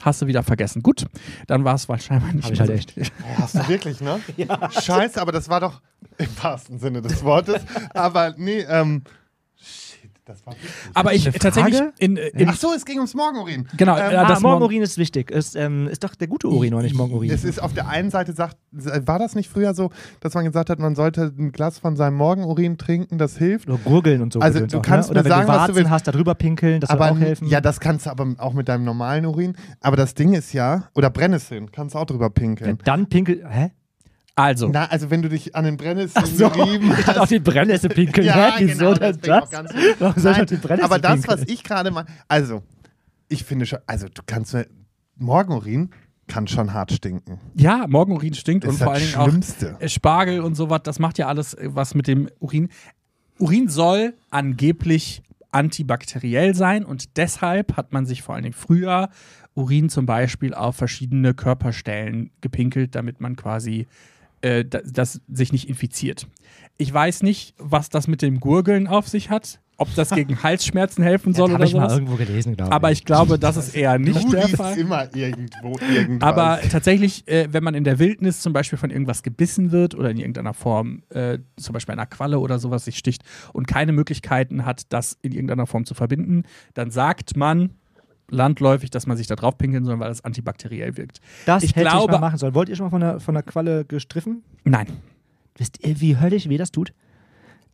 [0.01, 0.83] Hast du wieder vergessen.
[0.83, 1.07] Gut,
[1.47, 2.95] dann war es wahrscheinlich nicht Hab ich halt echt.
[3.39, 4.21] Hast du wirklich, ne?
[4.37, 4.71] ja.
[4.71, 5.81] Scheiße, aber das war doch
[6.19, 7.63] im wahrsten Sinne des Wortes.
[7.95, 9.03] Aber nee, ähm.
[10.27, 10.71] Das war wichtig.
[10.95, 13.69] Aber ich Eine tatsächlich in, in Ach so, es ging ums Morgenurin.
[13.77, 15.31] genau, Ähm, äh, Ah, das Morgen- Morgenurin ist wichtig.
[15.31, 17.31] Ist, ähm, ist doch der gute Urin, oder nicht Morgenurin?
[17.31, 20.71] Es ist auf der einen Seite sagt, war das nicht früher so, dass man gesagt
[20.71, 23.69] hat, man sollte ein Glas von seinem Morgenurin trinken, das hilft.
[23.69, 24.41] Nur gurgeln und so.
[24.41, 25.13] Also, du auch, kannst ne?
[25.13, 25.91] Oder mir wenn sagen, du was du Warzen willst.
[25.91, 27.49] hast, da drüber pinkeln, das aber soll auch helfen.
[27.49, 29.57] ja, das kannst du aber auch mit deinem normalen Urin.
[29.81, 32.79] Aber das Ding ist ja, oder Brennnesseln, kannst du auch drüber Ja, pinkeln.
[32.85, 33.45] dann pinkel.
[33.49, 33.73] Hä?
[34.37, 37.39] Also, Na, also wenn du dich an den Brennnesseln so, gerieben ich dachte auf die
[37.39, 38.27] Brennnessel pinkeln.
[38.35, 38.55] Ja?
[38.59, 39.51] Wieso genau, das auch das?
[39.51, 39.71] ganz-
[40.01, 41.41] Warum soll ich auf die Brennnessel aber das, pinkeln?
[41.41, 42.63] was ich gerade mal, also
[43.29, 44.67] ich finde schon, also du kannst mir,
[45.17, 45.91] Morgenurin
[46.27, 47.39] kann schon hart stinken.
[47.55, 49.77] ja, Morgenurin stinkt Das und vor das allen Dingen auch Schlimmste.
[49.79, 52.69] äh, Spargel und sowas, das macht ja alles äh, was mit dem Urin.
[53.39, 55.23] Urin soll angeblich
[55.53, 59.09] antibakteriell sein und deshalb hat man sich vor allen Dingen früher
[59.55, 63.87] Urin zum Beispiel auf verschiedene Körperstellen gepinkelt, damit man quasi
[64.45, 66.27] äh, da- das sich nicht infiziert.
[66.77, 71.03] Ich weiß nicht, was das mit dem Gurgeln auf sich hat, ob das gegen Halsschmerzen
[71.03, 71.93] helfen ja, soll das oder habe ich mal sowas.
[71.95, 74.79] irgendwo gelesen, glaube Aber ich glaube, das ist eher nicht Du der liest Fall.
[74.79, 76.29] immer irgendwo irgendwas.
[76.29, 80.11] Aber tatsächlich, äh, wenn man in der Wildnis zum Beispiel von irgendwas gebissen wird oder
[80.11, 83.23] in irgendeiner Form, äh, zum Beispiel einer Qualle oder sowas sich sticht
[83.53, 86.43] und keine Möglichkeiten hat, das in irgendeiner Form zu verbinden,
[86.75, 87.71] dann sagt man
[88.31, 91.21] landläufig, dass man sich da drauf pinkeln soll, weil das antibakteriell wirkt.
[91.47, 92.55] Das ich hätte ich glaube- mal machen sollen.
[92.55, 94.43] Wollt ihr schon mal von der, von der Qualle gestriffen?
[94.65, 94.87] Nein.
[95.57, 96.93] Wisst ihr, wie höllisch weh das tut?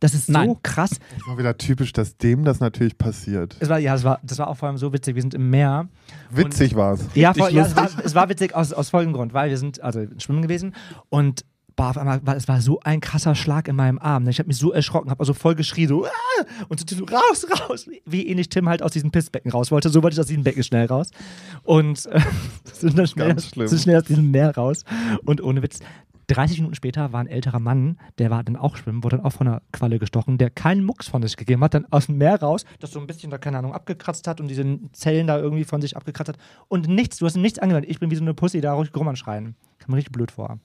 [0.01, 0.55] Das ist so Nein.
[0.63, 0.99] krass.
[1.15, 3.55] Das war wieder typisch, dass dem das natürlich passiert.
[3.59, 5.13] Es war, ja, es war, das war auch vor allem so witzig.
[5.13, 5.87] Wir sind im Meer.
[6.31, 7.05] Witzig war es.
[7.13, 9.79] Ja, voll, ja es, war, es war witzig aus, aus folgendem Grund, weil wir sind
[9.81, 10.73] also schwimmen gewesen
[11.09, 11.45] und
[11.81, 14.23] boah, auf einmal war es war so ein krasser Schlag in meinem Arm.
[14.23, 14.29] ne?
[14.29, 16.09] Ich habe mich so erschrocken, habe also voll geschrien, so ah!
[16.69, 19.89] und so, so raus, raus, wie ähnlich Tim halt aus diesem Pissbecken raus wollte.
[19.89, 21.09] So wollte ich aus diesem Becken schnell raus
[21.63, 22.21] und äh,
[22.71, 24.83] sind dann schnell, sind schnell aus diesem Meer raus
[25.25, 25.79] und ohne Witz.
[26.27, 29.33] 30 Minuten später war ein älterer Mann, der war dann auch schwimmen, wurde dann auch
[29.33, 32.39] von einer Qualle gestochen, der keinen Mucks von sich gegeben hat, dann aus dem Meer
[32.39, 34.63] raus, das so ein bisschen da, keine Ahnung, abgekratzt hat und diese
[34.93, 36.37] Zellen da irgendwie von sich abgekratzt hat.
[36.69, 37.87] Und nichts, du hast ihm nichts angewandt.
[37.89, 39.55] Ich bin wie so eine Pussy da ruhig rum anschreien.
[39.79, 40.59] Kam mir richtig blöd vor.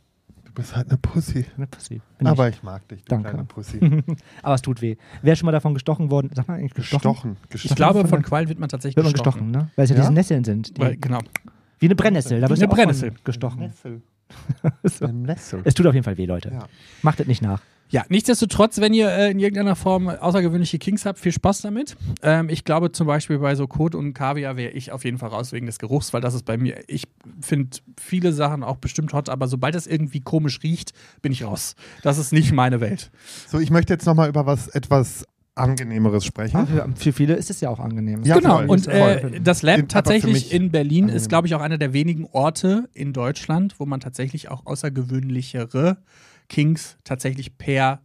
[0.56, 1.44] Du bist halt eine Pussy.
[1.58, 2.00] Eine Pussy.
[2.16, 3.28] Bin Aber ich mag dich, du Danke.
[3.28, 3.76] kleine Pussy.
[3.76, 4.16] ich.
[4.42, 4.96] Aber es tut weh.
[5.20, 6.30] Wer ist schon mal davon gestochen worden?
[6.34, 7.02] Sag mal eigentlich gestochen?
[7.12, 7.36] Gestochen.
[7.44, 7.76] Ich Gestochen.
[7.76, 9.52] glaube, von Quallen wird man tatsächlich Wird man gestochen.
[9.52, 9.70] gestochen, ne?
[9.76, 10.00] Weil es ja, Ja?
[10.02, 10.74] diese Nesseln sind.
[10.78, 11.18] Die, Weil, genau.
[11.78, 12.40] wie eine Brennnessel.
[12.40, 13.12] Da Wie wirst eine du Brennnessel.
[13.22, 13.60] gestochen.
[13.60, 14.00] Nessel.
[14.82, 15.04] So.
[15.08, 15.60] Ein Nessel.
[15.64, 16.48] Es tut auf jeden Fall weh, Leute.
[16.52, 16.66] Ja.
[17.02, 17.60] Macht es nicht nach.
[17.88, 21.96] Ja, nichtsdestotrotz, wenn ihr äh, in irgendeiner Form außergewöhnliche Kings habt, viel Spaß damit.
[22.22, 25.28] Ähm, ich glaube zum Beispiel bei so Kot und Kaviar wäre ich auf jeden Fall
[25.28, 27.04] raus wegen des Geruchs, weil das ist bei mir, ich
[27.40, 31.76] finde viele Sachen auch bestimmt hot, aber sobald es irgendwie komisch riecht, bin ich raus.
[32.02, 33.10] Das ist nicht meine Welt.
[33.46, 35.24] So, ich möchte jetzt nochmal über was etwas
[35.56, 36.56] Angenehmeres sprechen.
[36.56, 38.22] Ah, für, für viele ist es ja auch angenehm.
[38.24, 38.68] Ja, genau, voll.
[38.68, 41.28] und äh, das Lab tatsächlich in Berlin ist, angenehm.
[41.28, 45.96] glaube ich, auch einer der wenigen Orte in Deutschland, wo man tatsächlich auch außergewöhnlichere
[46.48, 48.00] Kings tatsächlich per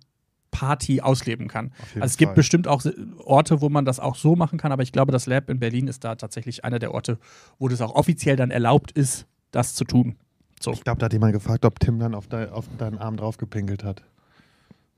[0.52, 1.72] Party ausleben kann.
[1.96, 2.36] Also es gibt Fall.
[2.36, 2.84] bestimmt auch
[3.24, 5.88] Orte, wo man das auch so machen kann, aber ich glaube, das Lab in Berlin
[5.88, 7.18] ist da tatsächlich einer der Orte,
[7.58, 10.16] wo das auch offiziell dann erlaubt ist, das zu tun.
[10.60, 10.72] So.
[10.74, 13.84] Ich glaube, da hat jemand gefragt, ob Tim dann auf, de, auf deinen Arm draufgepinkelt
[13.84, 14.04] hat.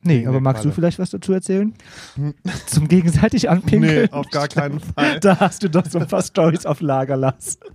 [0.06, 1.74] Nee, aber magst du vielleicht was dazu erzählen?
[2.66, 4.04] Zum gegenseitig anpinkeln?
[4.04, 5.20] Nee, auf gar keinen Fall.
[5.22, 7.58] Da hast du doch so ein paar Stories auf Lager, Lars.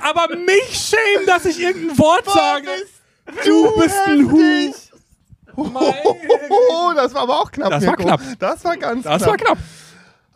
[0.00, 2.68] Aber mich schämen, dass ich irgendein Wort sage.
[3.44, 4.72] Du bist ein Hu.
[5.56, 7.70] Oh, das war aber auch knapp.
[7.70, 8.02] Das war Mirko.
[8.04, 8.20] knapp.
[8.38, 9.28] Das war ganz Das knapp.
[9.30, 9.58] war knapp.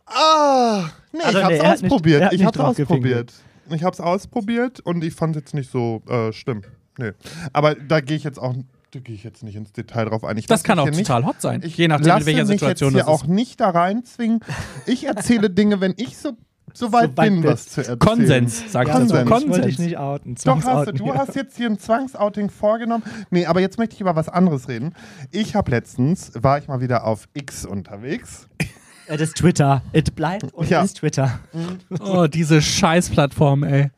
[0.07, 2.21] Ah, nee, Also, ich hab's nee, er nicht- ausprobiert.
[2.21, 3.33] er hat ich nicht hab's ausprobiert.
[3.71, 6.63] Ich hab's ausprobiert und ich fand jetzt nicht so äh, schlimm.
[6.99, 7.13] Nee.
[7.53, 8.55] Aber da gehe ich jetzt auch
[8.93, 10.39] da gehe ich jetzt nicht ins Detail drauf ein.
[10.39, 11.61] Ich Das kann mich auch hier nicht- total hot sein.
[11.65, 13.23] Ich je nachdem, lasse in welcher mich Situation jetzt das hier ist.
[13.23, 14.41] auch nicht da reinzwingen.
[14.87, 16.33] Ich erzähle Dinge, wenn ich so,
[16.79, 17.99] so weit weit bin, was zu erzählen.
[17.99, 19.15] Konsens, sag ich dazu.
[19.15, 19.43] Konsens.
[19.45, 19.79] Ich wollte dich Konsens.
[19.79, 20.35] nicht outen.
[20.45, 20.93] Doch, hast du.
[20.93, 23.03] Du hast jetzt hier ein Zwangsouting vorgenommen.
[23.31, 24.95] Nee, aber jetzt möchte ich über was anderes reden.
[25.31, 28.49] Ich habe letztens, war ich mal wieder auf X unterwegs.
[29.09, 29.83] Es ist Twitter.
[29.93, 30.83] Es bleibt und Ja.
[30.83, 31.39] ist Twitter.
[32.01, 33.91] Oh, diese Scheißplattform, ey.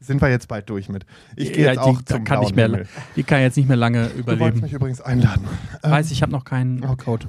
[0.00, 1.06] Sind wir jetzt bald durch mit.
[1.34, 2.86] Ich gehe Ja, jetzt auch die zum kann nicht mehr, Himmel.
[3.16, 4.60] die kann jetzt nicht mehr lange Du wolltest überleben.
[4.60, 5.46] mich übrigens einladen.
[5.80, 7.04] Weiß, ich habe noch keinen Okay.
[7.04, 7.26] Code.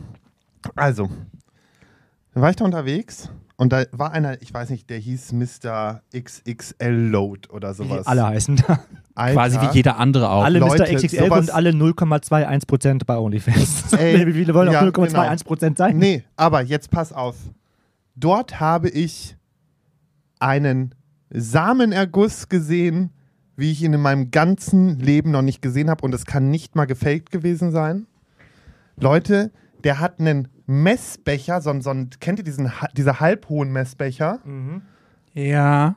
[0.75, 1.09] Also,
[2.33, 6.01] dann war ich da unterwegs und da war einer, ich weiß nicht, der hieß Mr.
[6.15, 8.07] XXL Load oder Wie sowas.
[8.07, 8.79] alle heißen da.
[9.13, 10.43] Alter, Quasi wie jeder andere auch.
[10.43, 10.95] Alle Leute, Mr.
[10.95, 13.93] XXL sowas- und alle 0,21% bei OnlyFans.
[13.99, 15.97] Ey, Wie viele wollen auch ja, 0,21% sein?
[15.97, 17.35] Nee, aber jetzt pass auf.
[18.15, 19.35] Dort habe ich
[20.39, 20.95] einen
[21.29, 23.11] Samenerguss gesehen,
[23.55, 26.03] wie ich ihn in meinem ganzen Leben noch nicht gesehen habe.
[26.03, 28.07] Und es kann nicht mal gefaked gewesen sein.
[28.97, 29.51] Leute,
[29.83, 34.39] der hat einen Messbecher, so, so kennt ihr diesen, diese halbhohen Messbecher?
[35.33, 35.95] Ja.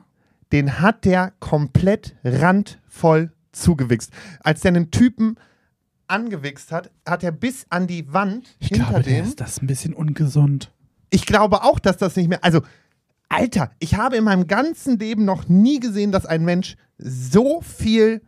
[0.51, 4.11] Den hat der komplett randvoll zugewichst.
[4.41, 5.37] Als der einen Typen
[6.07, 9.23] angewichst hat, hat er bis an die Wand Ich hinter glaube, dem.
[9.23, 10.71] ist das ein bisschen ungesund.
[11.09, 12.43] Ich glaube auch, dass das nicht mehr.
[12.43, 12.61] Also,
[13.29, 18.21] Alter, ich habe in meinem ganzen Leben noch nie gesehen, dass ein Mensch so viel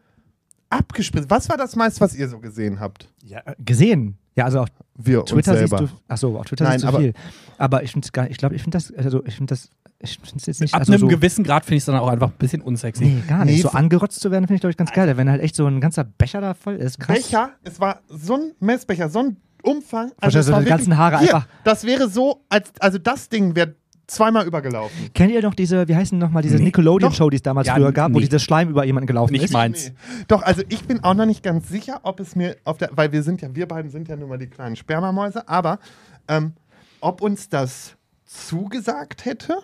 [0.70, 1.30] abgespritzt.
[1.30, 3.10] Was war das meiste, was ihr so gesehen habt?
[3.24, 4.18] Ja, äh, gesehen.
[4.36, 5.78] Ja, also auf Wir Twitter uns siehst selber.
[5.88, 5.90] du.
[6.08, 7.14] Achso, auf Twitter Nein, siehst du aber- viel.
[7.58, 8.94] Aber ich finde es gar Ich glaube, ich finde das.
[8.94, 9.70] Also, ich finde das.
[10.00, 10.76] Ich finde es jetzt nicht.
[10.76, 13.04] Ab also einem so, gewissen Grad finde ich es dann auch einfach ein bisschen unsexy.
[13.04, 13.56] Nee, gar nicht.
[13.56, 15.18] Nee, so angerotzt zu werden, finde ich, glaube ich, ganz geil.
[15.18, 17.00] Wenn halt echt so ein ganzer Becher da voll ist.
[17.00, 17.18] Krass.
[17.18, 20.12] Becher, es war so ein Messbecher, so ein Umfang.
[20.22, 23.56] Du, war die ganzen wirklich- Haare hier, einfach- Das wäre so, als, also das Ding
[23.56, 23.74] wäre
[24.08, 25.10] zweimal übergelaufen.
[25.14, 26.64] Kennt ihr noch diese, wie heißen nochmal, diese Nee.
[26.66, 28.26] Nickelodeon-Show, die es damals Ja, früher gab, wo nee.
[28.26, 29.52] dieser Schleim über jemanden gelaufen Nicht ist?
[29.54, 29.92] meins.
[30.28, 33.12] Doch, also ich bin auch noch nicht ganz sicher, ob es mir auf der, weil
[33.12, 35.80] wir sind ja, wir beiden sind ja nun mal die kleinen Spermamäuse, aber
[36.28, 36.54] ähm,
[37.02, 37.96] ob uns das
[38.26, 39.58] zugesagt hätte?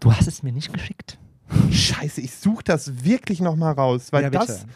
[0.00, 1.18] Du hast es mir nicht geschickt.
[1.70, 4.66] Scheiße, ich suche das wirklich noch mal raus, weil Ja, das,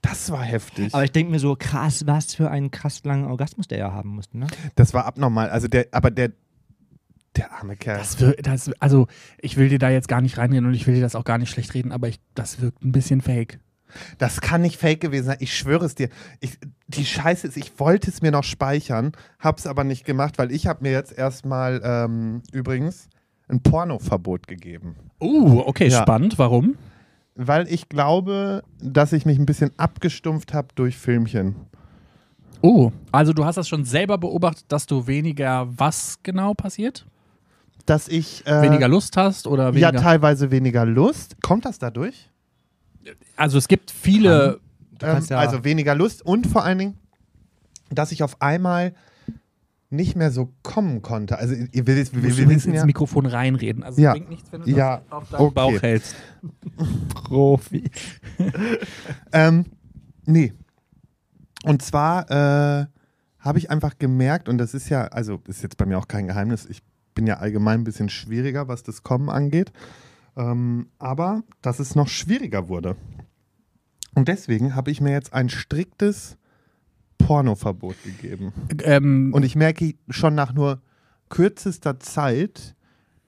[0.00, 0.94] das war heftig.
[0.94, 4.10] Aber ich denke mir so, krass, was für einen krass langen Orgasmus der ja haben
[4.10, 4.46] musste, ne?
[4.76, 5.50] das war abnormal.
[5.50, 6.30] Also der, aber der,
[7.36, 7.98] der arme Kerl.
[7.98, 9.06] Das wir, das, also,
[9.40, 11.38] ich will dir da jetzt gar nicht reingehen und ich will dir das auch gar
[11.38, 13.60] nicht schlecht reden, aber ich, das wirkt ein bisschen fake.
[14.18, 15.36] Das kann nicht fake gewesen sein.
[15.40, 16.08] Ich schwöre es dir.
[16.40, 20.52] Ich, die Scheiße ist, ich wollte es mir noch speichern, hab's aber nicht gemacht, weil
[20.52, 23.08] ich habe mir jetzt erstmal ähm, übrigens
[23.48, 24.96] ein Pornoverbot gegeben.
[25.20, 26.02] Uh, okay, Ja.
[26.02, 26.38] spannend.
[26.38, 26.76] Warum?
[27.34, 31.56] Weil ich glaube, dass ich mich ein bisschen abgestumpft habe durch Filmchen.
[32.62, 37.06] Oh, also du hast das schon selber beobachtet, dass du weniger was genau passiert?
[37.90, 39.92] Dass ich äh, weniger Lust hast oder ja weniger?
[39.94, 41.36] teilweise weniger Lust.
[41.42, 42.30] Kommt das dadurch?
[43.36, 44.60] also es gibt viele.
[45.02, 46.98] Ähm, ja- Also weniger Lust und vor allen Dingen,
[47.90, 48.94] dass ich auf einmal
[49.88, 51.36] nicht mehr so kommen konnte.
[51.38, 53.82] Also ihr wir, musst wir, wir wissen ins ja, Mikrofon reinreden.
[53.82, 54.12] Also Ja.
[54.12, 55.54] bringt nichts, wenn du Ja, das auf deinen okay.
[55.54, 56.14] Bauch hältst.
[57.14, 57.90] Profi.
[59.32, 59.64] ähm,
[60.26, 60.52] nee.
[61.64, 62.86] Und zwar äh,
[63.40, 66.26] habe ich einfach gemerkt, und das ist ja, also ist jetzt bei mir auch kein
[66.28, 66.82] Geheimnis, ich
[67.14, 69.72] bin ja allgemein ein bisschen schwieriger, was das Kommen angeht.
[70.36, 72.96] Ähm, aber dass es noch schwieriger wurde.
[74.14, 76.36] Und deswegen habe ich mir jetzt ein striktes
[77.18, 78.52] Pornoverbot gegeben.
[78.82, 80.80] Ähm, Und ich merke schon nach nur
[81.28, 82.74] kürzester Zeit,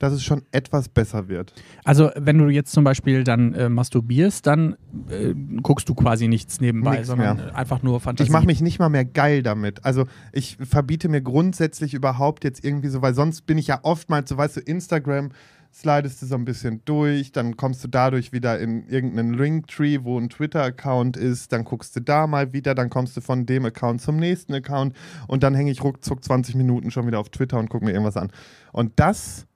[0.03, 1.55] dass es schon etwas besser wird.
[1.85, 4.75] also wenn du jetzt zum Beispiel dann äh, masturbierst, dann
[5.09, 5.33] äh,
[5.63, 7.49] guckst du quasi nichts nebenbei, Nix sondern mehr.
[7.51, 8.27] äh, einfach nur Fantasie.
[8.27, 9.85] Ich mache mich nicht mal mehr geil damit.
[9.85, 14.29] Also ich verbiete mir grundsätzlich überhaupt jetzt irgendwie so, weil sonst bin ich ja oftmals,
[14.29, 15.31] so weißt du, Instagram
[15.73, 20.19] slidest du so ein bisschen durch, dann kommst du dadurch wieder in irgendeinen Linktree, wo
[20.19, 24.03] ein Twitter-Account ist, dann guckst du da mal wieder, dann kommst du von dem Account
[24.03, 24.95] zum nächsten Account
[25.29, 28.17] und dann hänge ich ruckzuck 20 Minuten schon wieder auf Twitter und gucke mir irgendwas
[28.17, 28.31] an.
[28.73, 29.47] Und das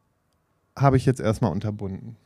[0.79, 2.17] habe ich jetzt erstmal unterbunden.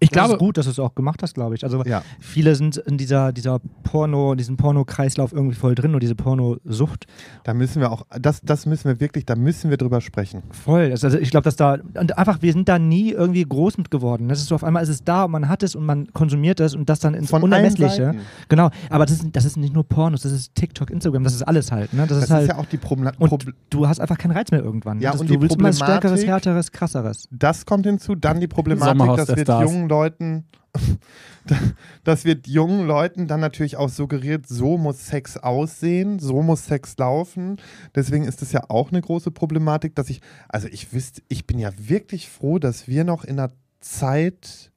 [0.00, 1.62] Ich Das glaube, ist gut, dass du es auch gemacht hast, glaube ich.
[1.64, 2.02] Also Ja.
[2.18, 7.06] viele sind in dieser, dieser Porno, in diesem Porno-Kreislauf irgendwie voll drin und diese Pornosucht
[7.44, 10.42] Da müssen wir auch, das, das müssen wir wirklich, da müssen wir drüber sprechen.
[10.50, 10.90] voll.
[10.90, 14.28] Also ich glaube, dass da und einfach, wir sind da nie irgendwie groß mit geworden.
[14.28, 16.60] Das ist so auf einmal ist es da und man hat es und man konsumiert
[16.60, 18.14] es und das dann ins Von Unermessliche.
[18.48, 21.42] Genau, aber das ist, das ist nicht nur Pornos, das ist TikTok, Instagram, das ist
[21.42, 21.92] alles halt.
[21.92, 22.06] Ne?
[22.06, 23.10] Das, Das ist halt ist ja auch die Problem.
[23.18, 25.00] und du hast einfach keinen Reiz mehr irgendwann.
[25.00, 27.28] Ja, das, und du die willst immer Problematik- stärkeres, härteres, krasseres.
[27.30, 28.14] Das kommt hinzu.
[28.14, 29.70] Dann die Problematik, dass Stars.
[29.70, 30.46] jungen Leuten,
[32.04, 36.96] das wird jungen Leuten dann natürlich auch suggeriert, so muss Sex aussehen, so muss Sex
[36.96, 37.60] laufen.
[37.94, 41.58] Deswegen ist das ja auch eine große Problematik, dass ich, also ich wüsste, ich bin
[41.58, 44.70] ja wirklich froh, dass wir noch in einer Zeit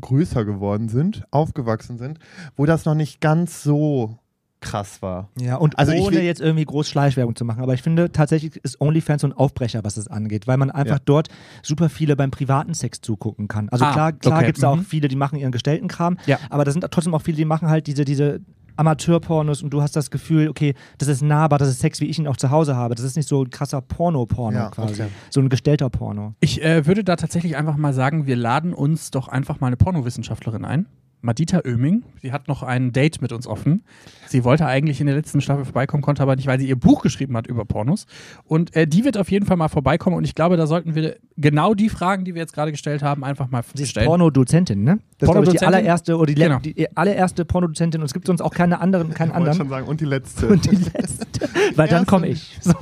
[0.00, 2.18] größer geworden sind, aufgewachsen sind,
[2.56, 4.18] wo das noch nicht ganz so
[4.62, 5.28] krass war.
[5.38, 7.62] Ja, und Also ohne will- jetzt irgendwie groß Schleichwerbung zu machen.
[7.62, 10.96] Aber ich finde tatsächlich ist OnlyFans so ein Aufbrecher, was es angeht, weil man einfach
[10.96, 11.02] Ja.
[11.04, 11.28] dort
[11.62, 13.68] super viele beim privaten Sex zugucken kann.
[13.68, 14.84] Also Ah, klar, klar okay, gibt es da auch mhm.
[14.84, 16.38] viele, die machen ihren gestellten Kram, Ja.
[16.48, 18.40] aber da sind trotzdem auch viele, die machen halt diese, diese
[18.76, 22.18] Amateurpornos und du hast das Gefühl, okay, das ist nahbar, das ist Sex, wie ich
[22.18, 22.94] ihn auch zu Hause habe.
[22.94, 24.94] Das ist nicht so ein krasser Porno-Porno Ja, quasi.
[25.02, 25.10] okay.
[25.30, 26.34] So ein gestellter Porno.
[26.40, 29.76] ich äh, würde da tatsächlich einfach mal sagen, wir laden uns doch einfach mal eine
[29.76, 30.86] Pornowissenschaftlerin ein.
[31.22, 33.84] Madita Oeming, sie hat noch ein Date mit uns offen.
[34.26, 37.02] Sie wollte eigentlich in der letzten Staffel vorbeikommen, konnte aber nicht, weil sie ihr Buch
[37.02, 38.06] geschrieben hat über Pornos.
[38.44, 41.16] Und äh, die wird auf jeden Fall mal vorbeikommen und ich glaube, da sollten wir
[41.36, 44.06] genau die Fragen, die wir jetzt gerade gestellt haben, einfach mal Sie ist stellen.
[44.06, 44.98] Pornodozentin, ne?
[45.26, 46.58] Das ist, glaube ich, die allererste oder die, Genau.
[46.58, 49.56] die allererste Pornodozentin und es gibt sonst auch keine anderen, keinen Ich wollte anderen.
[49.58, 50.48] schon sagen, und die letzte.
[50.48, 51.48] Und die letzte.
[51.76, 52.58] Weil dann komme ich.
[52.60, 52.74] So.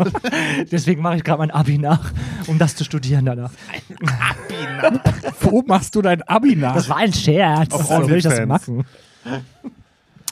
[0.73, 2.13] Deswegen mache ich gerade mein Abi nach,
[2.47, 3.51] um das zu studieren danach.
[5.41, 6.75] Wo machst du dein Abi nach?
[6.75, 7.75] Das war ein Scherz.
[7.75, 8.85] Auf Warum will ich das machen?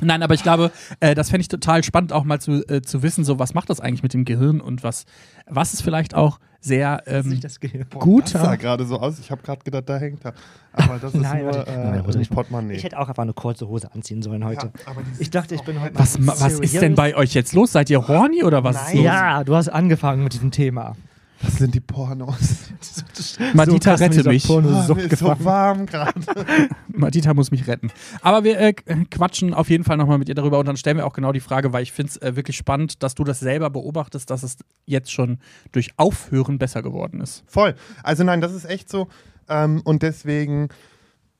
[0.01, 0.71] Nein, aber ich glaube,
[1.01, 3.71] äh, das fände ich total spannend, auch mal zu, äh, zu wissen, so was macht
[3.71, 5.05] das eigentlich mit dem Gehirn und was,
[5.47, 7.87] was ist vielleicht auch sehr ähm, das Gehirn.
[8.21, 9.19] Das sah gerade so aus.
[9.19, 10.35] Ich habe gerade gedacht, da hängt er.
[10.73, 11.71] Aber das ist Nein, nur warte.
[11.71, 12.27] äh, Nein.
[12.29, 12.75] Portemonnaie.
[12.75, 14.73] Ich hätte auch einfach eine kurze Hose anziehen sollen heute.
[14.87, 17.73] Ja, ich dachte, ich bin heute Was, was ist denn bei euch jetzt los?
[17.73, 18.97] Seid ihr horny oder was ist Nein.
[18.97, 19.05] los?
[19.05, 20.97] Ja, du hast angefangen mit diesem Thema.
[21.43, 22.37] Das sind die Pornos.
[23.55, 24.45] Madita, mit rette mich.
[24.45, 26.13] Porno- Ah, Sucht mir ist so warm gerade.
[26.93, 27.91] Madita muss mich retten.
[28.23, 31.07] Aber wir äh, quatschen auf jeden Fall nochmal mit ihr darüber und dann stellen wir
[31.07, 33.71] auch genau die Frage, weil ich finde es äh, wirklich spannend, dass du das selber
[33.71, 35.39] beobachtest, dass es jetzt schon
[35.73, 37.45] durch Aufhören besser geworden ist.
[37.47, 37.75] Voll.
[38.03, 39.09] Also nein, das ist echt so.
[39.49, 40.69] Ähm, und deswegen,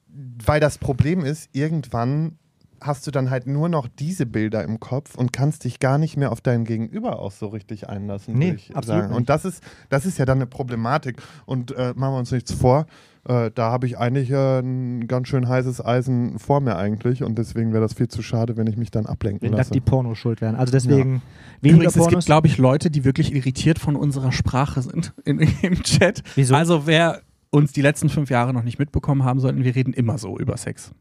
[0.09, 2.39] weil das Problem ist, irgendwann
[2.81, 6.17] hast du dann halt nur noch diese Bilder im Kopf und kannst dich gar nicht
[6.17, 8.35] mehr auf dein Gegenüber auch so richtig einlassen.
[8.35, 9.09] Nee, absolut sagen.
[9.09, 9.17] nicht.
[9.17, 11.23] Und das ist, das ist ja dann eine Problematik.
[11.47, 12.87] Und äh, machen wir uns nichts vor.
[13.29, 17.37] Äh, da habe ich eigentlich äh, ein ganz schön heißes Eisen vor mir eigentlich und
[17.37, 19.73] deswegen wäre das viel zu schade, wenn ich mich dann ablenken Wenn das lasse.
[19.73, 20.55] die Pornos schuld wären.
[20.55, 21.21] Also deswegen
[21.61, 22.25] weniger Übrigens, es gibt, Pornos.
[22.25, 26.23] glaube ich, Leute, die wirklich irritiert von unserer Sprache sind in, im Chat.
[26.37, 26.55] Wieso?
[26.55, 27.21] Also wer
[27.51, 30.57] uns die letzten fünf Jahre noch nicht mitbekommen haben sollten, wir reden immer so über
[30.57, 30.93] Sex.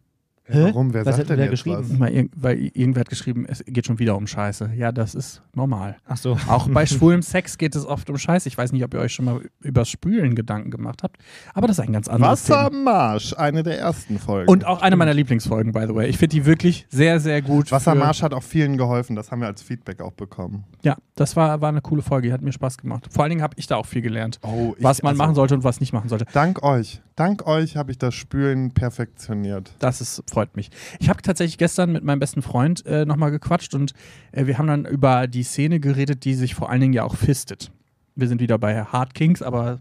[0.49, 0.63] Hä?
[0.63, 0.93] Warum?
[0.93, 1.99] Wer Was sagt hat denn der geschrieben?
[1.99, 4.71] Weil, irg- weil irgendwer hat geschrieben, es geht schon wieder um Scheiße.
[4.75, 5.97] Ja, das ist normal.
[6.07, 6.37] Ach so.
[6.47, 8.47] Auch bei schwulem Sex geht es oft um Scheiße.
[8.47, 11.17] Ich weiß nicht, ob ihr euch schon mal übers Spülen Gedanken gemacht habt,
[11.53, 12.65] aber das ist ein ganz anderes Thema.
[12.65, 14.49] Wassermarsch, eine der ersten Folgen.
[14.49, 16.07] Und auch eine meiner Lieblingsfolgen, by the way.
[16.07, 17.71] Ich finde die wirklich sehr, sehr gut.
[17.71, 20.63] Wassermarsch hat auch vielen geholfen, das haben wir als Feedback auch bekommen.
[20.83, 23.07] Ja, das war, war eine coole Folge, die hat mir Spaß gemacht.
[23.11, 25.35] Vor allen Dingen habe ich da auch viel gelernt, Oh, ich- was man also, machen
[25.35, 26.25] sollte und was nicht machen sollte.
[26.33, 29.73] Dank euch, dank euch habe ich das Spülen perfektioniert.
[29.79, 30.69] Das ist Freut mich.
[30.99, 33.93] Ich habe tatsächlich gestern mit meinem besten Freund äh, nochmal gequatscht und
[34.31, 37.15] äh, wir haben dann über die Szene geredet, die sich vor allen Dingen ja auch
[37.15, 37.71] fistet.
[38.13, 39.79] Wir sind wieder bei Hard Kings, aber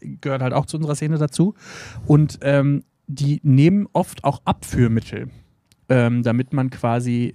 [0.00, 1.52] äh, gehört halt auch zu unserer Szene dazu.
[2.06, 5.28] Und ähm, die nehmen oft auch Abführmittel,
[5.90, 7.34] ähm, damit man quasi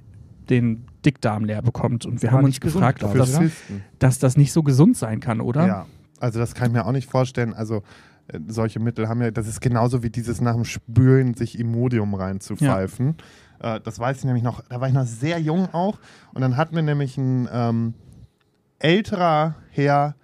[0.49, 2.07] den Dickdarm leer bekommt.
[2.07, 3.39] Und wir haben uns gefragt, ob das,
[3.99, 5.68] dass das nicht so gesund sein kann, oder?
[5.68, 5.86] Ja,
[6.20, 7.53] also das kann ich mir auch nicht vorstellen.
[7.53, 7.84] Also
[8.47, 13.17] solche Mittel haben ja, das ist genauso wie dieses nach dem Spülen sich Imodium reinzupfeifen.
[13.59, 15.99] Äh, das weiß ich nämlich noch, da war ich noch sehr jung auch.
[16.34, 17.93] Und dann hat mir nämlich ein ähm,
[18.80, 20.15] älterer Herr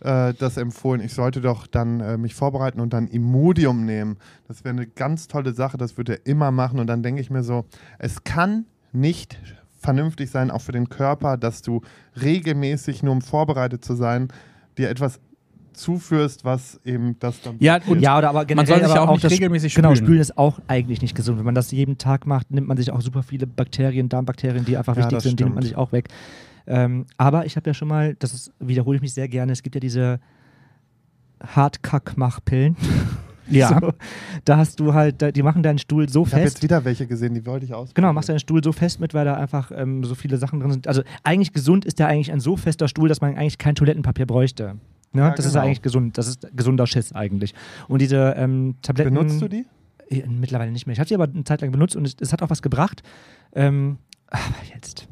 [0.00, 4.18] äh, das empfohlen, ich sollte doch dann äh, mich vorbereiten und dann Imodium nehmen.
[4.48, 6.80] Das wäre eine ganz tolle Sache, das würde er immer machen.
[6.80, 7.66] Und dann denke ich mir so,
[7.98, 9.38] es kann nicht
[9.78, 11.82] vernünftig sein, auch für den Körper, dass du
[12.20, 14.28] regelmäßig, nur um vorbereitet zu sein,
[14.76, 15.20] dir etwas
[15.72, 17.56] zuführst, was eben das dann.
[17.60, 19.74] Ja, und ja, oder aber generell man soll sich aber ja auch nicht das, regelmäßig
[19.74, 20.06] Genau, spülen.
[20.06, 21.38] spülen ist auch eigentlich nicht gesund.
[21.38, 24.76] Wenn man das jeden Tag macht, nimmt man sich auch super viele Bakterien, Darmbakterien, die
[24.76, 26.08] einfach Ja, wichtig sind, die nimmt man sich auch weg.
[26.66, 29.62] Ähm, aber ich habe ja schon mal, das ist, wiederhole ich mich sehr gerne, es
[29.62, 30.20] gibt ja diese
[31.44, 32.76] Hartkack-Machpillen.
[33.50, 33.80] Ja.
[33.80, 33.92] So,
[34.44, 36.62] da hast du halt, die machen deinen Stuhl so ich habe jetzt fest.
[36.62, 37.92] wieder welche gesehen, die wollte ich aus.
[37.92, 40.70] Genau, machst deinen Stuhl so fest mit, weil da einfach ähm, so viele Sachen drin
[40.70, 40.86] sind.
[40.86, 44.26] Also eigentlich gesund ist der eigentlich ein so fester Stuhl, dass man eigentlich kein Toilettenpapier
[44.26, 44.76] bräuchte.
[45.12, 45.22] Ne?
[45.22, 45.64] Ja, das ist genau.
[45.64, 46.18] eigentlich gesund.
[46.18, 47.54] Das ist gesunder Schiss eigentlich.
[47.88, 49.14] Und diese ähm, Tabletten.
[49.14, 49.66] Benutzt du die?
[50.08, 50.92] Ja, Mittlerweile nicht mehr.
[50.92, 53.02] Ich habe sie aber eine Zeit lang benutzt und es, es hat auch was gebracht.
[53.54, 54.42] Ähm, aber
[54.72, 55.08] jetzt.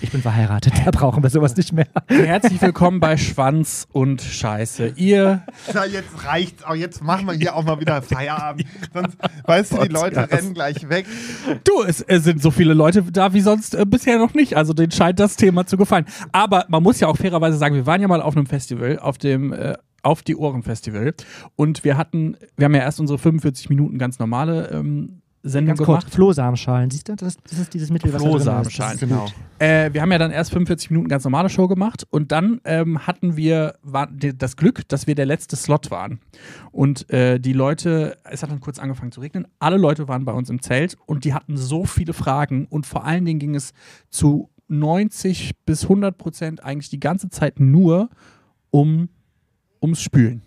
[0.00, 1.88] Ich bin verheiratet, da brauchen wir sowas nicht mehr.
[2.06, 4.92] Herzlich willkommen bei Schwanz und Scheiße.
[4.94, 5.42] Ihr
[5.74, 6.76] Ja, jetzt reicht's auch.
[6.76, 8.64] Jetzt machen wir hier auch mal wieder Feierabend.
[8.94, 11.06] Sonst, weißt du, die Leute rennen gleich weg.
[11.64, 14.56] Du, es, es sind so viele Leute da wie sonst äh, bisher noch nicht.
[14.56, 16.06] Also denen scheint das Thema zu gefallen.
[16.30, 19.18] Aber man muss ja auch fairerweise sagen, wir waren ja mal auf einem Festival, auf
[19.18, 21.12] dem äh, auf die Ohren Festival
[21.56, 25.86] und wir hatten, wir haben ja erst unsere 45 Minuten ganz normale ähm, Sendung Ganz
[25.86, 26.14] kurz, gemacht.
[26.14, 27.16] Flohsamenschalen, siehst du?
[27.16, 28.42] Das ist, das ist dieses Mittel, was da drin ist.
[28.42, 29.26] Flohsamenschalen, Das ist genau.
[29.58, 33.06] Äh, wir haben ja dann erst 45 Minuten ganz normale Show gemacht und dann ähm,
[33.06, 36.20] hatten wir war, das Glück, dass wir der letzte Slot waren.
[36.72, 40.32] Und äh, die Leute, es hat dann kurz angefangen zu regnen, alle Leute waren bei
[40.32, 43.72] uns im Zelt und die hatten so viele Fragen und vor allen Dingen ging es
[44.10, 48.10] zu 90 bis 100 Prozent eigentlich die ganze Zeit nur
[48.70, 49.08] um,
[49.80, 50.42] ums Spülen.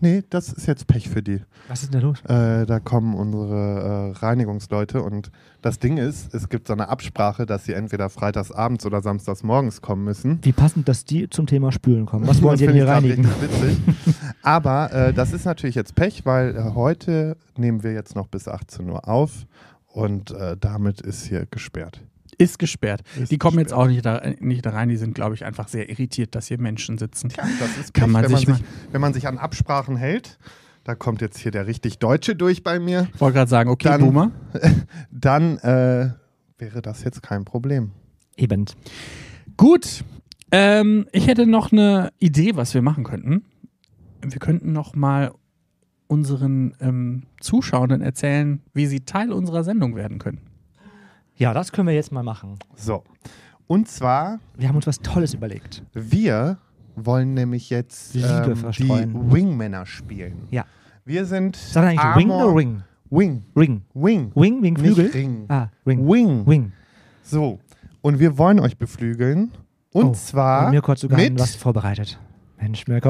[0.00, 1.40] Nee, das ist jetzt Pech für die.
[1.68, 2.20] Was ist denn da los?
[2.24, 5.30] Äh, da kommen unsere äh, Reinigungsleute und
[5.62, 9.42] das Ding ist, es gibt so eine Absprache, dass sie entweder freitags abends oder samstags
[9.42, 10.38] morgens kommen müssen.
[10.42, 12.26] Wie passend, dass die zum Thema Spülen kommen.
[12.26, 13.24] Was wollen Das die denn hier reinigen?
[13.24, 13.78] Witzig.
[14.42, 18.48] Aber äh, das ist natürlich jetzt Pech, weil äh, heute nehmen wir jetzt noch bis
[18.48, 19.46] 18 Uhr auf
[19.86, 22.00] und äh, damit ist hier gesperrt.
[22.40, 23.02] Ist gesperrt.
[23.20, 23.82] Ist die kommen jetzt gesperrt.
[23.82, 26.46] auch nicht da, äh, nicht da rein, die sind, glaube ich, einfach sehr irritiert, dass
[26.46, 27.28] hier Menschen sitzen.
[27.28, 29.96] Tja, das ist Kann Pech, man wenn, man sich sich, wenn man sich an Absprachen
[29.96, 30.38] hält.
[30.84, 33.08] Da kommt jetzt hier der richtig Deutsche durch bei mir.
[33.14, 34.32] Ich wollte gerade sagen, okay, Dann- Boomer.
[35.10, 36.10] Dann äh,
[36.58, 37.90] wäre das jetzt kein Problem.
[38.36, 38.64] Eben.
[39.58, 40.02] Gut.
[40.52, 43.44] Ähm, ich hätte noch eine Idee, was wir machen könnten.
[44.22, 45.32] Wir könnten noch mal
[46.06, 50.40] unseren ähm, Zuschauenden erzählen, wie sie Teil unserer Sendung werden können.
[51.40, 52.58] Ja, das können wir jetzt mal machen.
[52.76, 53.02] So.
[53.66, 55.82] Und zwar, Wir haben uns was Tolles überlegt.
[55.94, 56.58] wir
[56.96, 59.32] wollen nämlich jetzt Liebe ähm, die.
[59.32, 60.46] Wingmänner spielen.
[60.50, 60.66] Ja.
[61.06, 61.56] Wir sind.
[61.56, 62.82] Sag eigentlich Wing Amor- oder Ring?
[63.08, 63.44] Wing.
[63.56, 63.82] Ring.
[63.94, 64.32] Wing.
[64.34, 65.04] Wing, wegen Flügel?
[65.04, 65.46] Nicht Ring.
[65.48, 66.06] Ah, Ring.
[66.06, 66.46] Wing.
[66.46, 66.72] Wing.
[67.22, 67.58] So.
[68.02, 69.50] Und wir wollen euch beflügeln.
[69.94, 70.66] Und Oh, zwar.
[70.66, 72.18] Und Mirko hat sogar mit was vorbereitet.
[72.60, 73.08] Mensch, Mirko.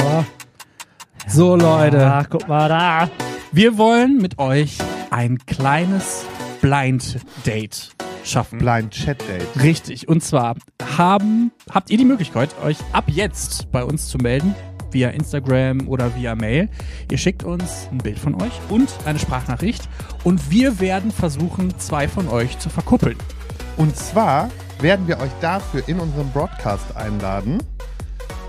[1.27, 2.07] So, Leute.
[2.07, 3.11] Ach, guck mal da.
[3.51, 4.79] Wir wollen mit euch
[5.11, 6.25] ein kleines
[6.61, 7.91] Blind Date
[8.25, 8.59] schaffen.
[8.59, 9.63] Blind Chat Date.
[9.63, 10.09] Richtig.
[10.09, 10.57] Und zwar
[10.97, 14.55] haben, habt ihr die Möglichkeit, euch ab jetzt bei uns zu melden,
[14.93, 16.69] via Instagram oder via Mail.
[17.11, 19.89] Ihr schickt uns ein Bild von euch und eine Sprachnachricht
[20.25, 23.17] und wir werden versuchen, zwei von euch zu verkuppeln.
[23.77, 24.51] Und zwar
[24.81, 27.59] werden wir euch dafür in unserem Broadcast einladen,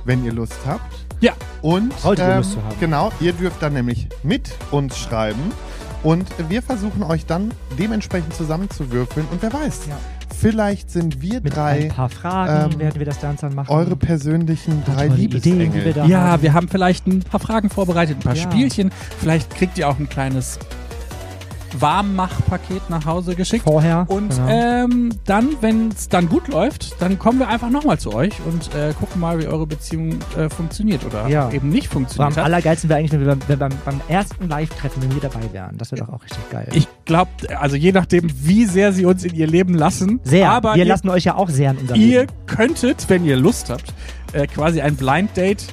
[0.06, 0.94] wenn ihr Lust habt.
[1.20, 2.76] Ja, Und ähm, Lust zu haben.
[2.80, 5.52] genau, ihr dürft dann nämlich mit uns schreiben
[6.04, 9.98] und wir versuchen euch dann dementsprechend zusammenzuwürfeln und wer weiß, Ja.
[10.40, 13.70] vielleicht sind wir Mit drei ein paar Fragen ähm, werden wir das Ganze dann machen.
[13.72, 15.94] eure persönlichen drei tolle Ideen, die wir Liebesengel.
[15.94, 16.44] da ja, haben.
[16.44, 18.42] wir haben vielleicht ein paar Fragen vorbereitet, ein paar Ja.
[18.44, 18.92] Spielchen.
[19.20, 20.58] Vielleicht kriegt ihr auch ein kleines
[21.80, 23.64] Warmmachpaket nach Hause geschickt.
[23.64, 24.06] vorher.
[24.08, 24.48] Und genau.
[24.48, 28.74] ähm, dann, wenn es dann gut läuft, dann kommen wir einfach nochmal zu euch und
[28.76, 31.50] äh, gucken mal, wie eure Beziehung äh, funktioniert oder Ja.
[31.52, 35.04] eben nicht Aber am funktioniert allergeilsten wäre eigentlich, wenn wir beim, beim, beim ersten Live-Treffen,
[35.04, 35.78] wenn wir dabei wären.
[35.78, 36.68] Das wäre doch auch richtig geil.
[36.74, 40.20] Ich glaube, also je nachdem, wie sehr sie uns in ihr Leben lassen.
[40.24, 40.50] sehr.
[40.52, 42.34] Aber wir ihr, lassen euch ja auch sehr in unser ihr Leben.
[42.46, 43.94] könntet, wenn ihr Lust habt,
[44.34, 45.66] äh, quasi ein Blind Date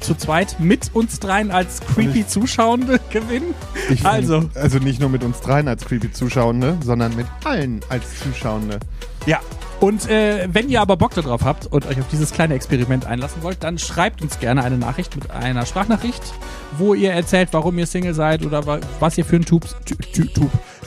[0.00, 3.54] zu zweit mit uns dreien als creepy Zuschauende gewinnen.
[3.90, 4.48] Ich Also.
[4.54, 8.78] Also nicht nur mit uns dreien als creepy Zuschauende, sondern mit allen als Zuschauende.
[9.26, 9.40] Ja.
[9.80, 13.42] Und äh, wenn ihr aber Bock darauf habt und euch auf dieses kleine Experiment einlassen
[13.42, 16.22] wollt, dann schreibt uns gerne eine Nachricht mit einer Sprachnachricht,
[16.78, 19.98] wo ihr erzählt, warum ihr Single seid oder wa was ihr für ein Typ, Typ.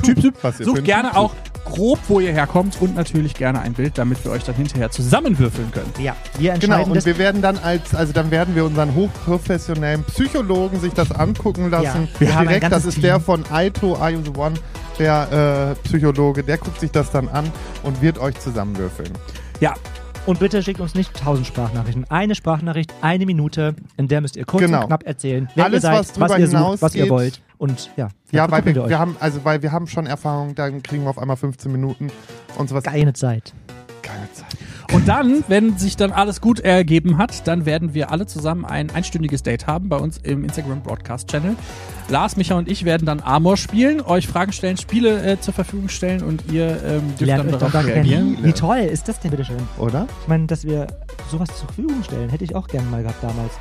[0.04, 1.36] Ihr für Sucht gerne Typ- auch
[1.70, 5.72] grob, wo ihr herkommt und natürlich gerne ein Bild, damit wir euch dann hinterher zusammenwürfeln
[5.72, 5.92] können.
[6.00, 7.06] Ja, wir Genau, entscheiden und das.
[7.06, 12.08] wir werden dann als, also dann werden wir unseren hochprofessionellen Psychologen sich das angucken lassen.
[12.14, 13.04] Ja, wir haben ein Direkt, das ganzes ist Team.
[13.04, 14.56] der von Aito, Are You the One,
[15.00, 17.52] der äh, Psychologe, der guckt sich das dann an
[17.84, 19.12] und wird euch zusammenwürfeln.
[19.60, 19.74] Ja,
[20.26, 22.06] Und bitte schickt uns nicht tausend Sprachnachrichten.
[22.10, 24.82] Eine Sprachnachricht, eine Minute, in der müsst ihr kurz Genau.
[24.82, 27.42] und knapp erzählen, wer Alles, ihr seid, was drüber was ihr sucht, was ihr wollt.
[27.58, 31.04] Und ja, Ja, weil wir, wir haben, also weil wir haben schon Erfahrung, dann kriegen
[31.04, 32.12] wir auf einmal 15 Minuten
[32.58, 32.84] und sowas.
[32.84, 33.54] keine Zeit.
[34.04, 34.56] Keine Zeit.
[34.94, 38.90] Und dann, wenn sich dann alles gut ergeben hat, dann werden wir alle zusammen ein
[38.90, 41.56] einstündiges Date haben bei uns im Instagram Broadcast Channel.
[42.10, 45.90] Lars, Micha und ich werden dann Amor spielen, euch Fragen stellen, Spiele äh, zur Verfügung
[45.90, 48.38] stellen und ihr ähm, dürft Lernt dann euch doch darauf da reagieren.
[48.42, 49.58] Wie toll ist das denn bitte schön?
[49.78, 50.08] Oder?
[50.22, 50.88] Ich meine, dass wir
[51.30, 53.52] sowas zur Verfügung stellen, hätte ich auch gerne mal gehabt damals.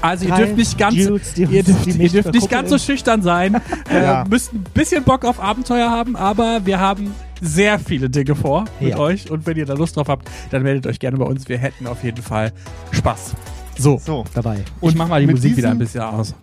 [0.00, 3.54] Also ihr dürft nicht ganz, Dudes, ihr dürft, ihr dürft nicht ganz so schüchtern sein.
[3.90, 4.24] äh, Ja.
[4.28, 8.90] Müsst ein bisschen Bock auf Abenteuer haben, aber wir haben sehr viele Dinge vor mit
[8.90, 8.98] Ja.
[8.98, 9.30] euch.
[9.30, 11.48] Und wenn ihr da Lust drauf habt, dann meldet euch gerne bei uns.
[11.48, 12.52] Wir hätten auf jeden Fall
[12.92, 13.34] Spaß.
[13.76, 14.24] So, So.
[14.34, 14.58] dabei.
[14.82, 16.34] ich mach mal die Musik wieder ein bisschen aus.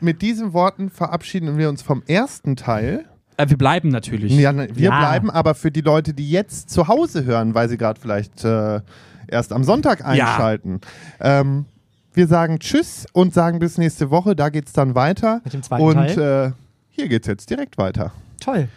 [0.00, 3.04] Mit diesen Worten verabschieden wir uns vom ersten Teil.
[3.36, 4.32] Äh, wir bleiben natürlich.
[4.36, 4.98] Ja, ne, wir Ja.
[4.98, 8.80] bleiben aber für die Leute, die jetzt zu Hause hören, weil sie gerade vielleicht äh,
[9.28, 10.80] erst am Sonntag einschalten.
[11.20, 11.66] Ähm,
[12.18, 14.34] wir sagen Tschüss und sagen bis nächste Woche.
[14.34, 15.40] Da geht's dann weiter.
[15.44, 16.48] Mit dem zweiten und Teil.
[16.48, 16.52] äh,
[16.90, 18.10] hier geht's jetzt direkt weiter.
[18.40, 18.68] Toll.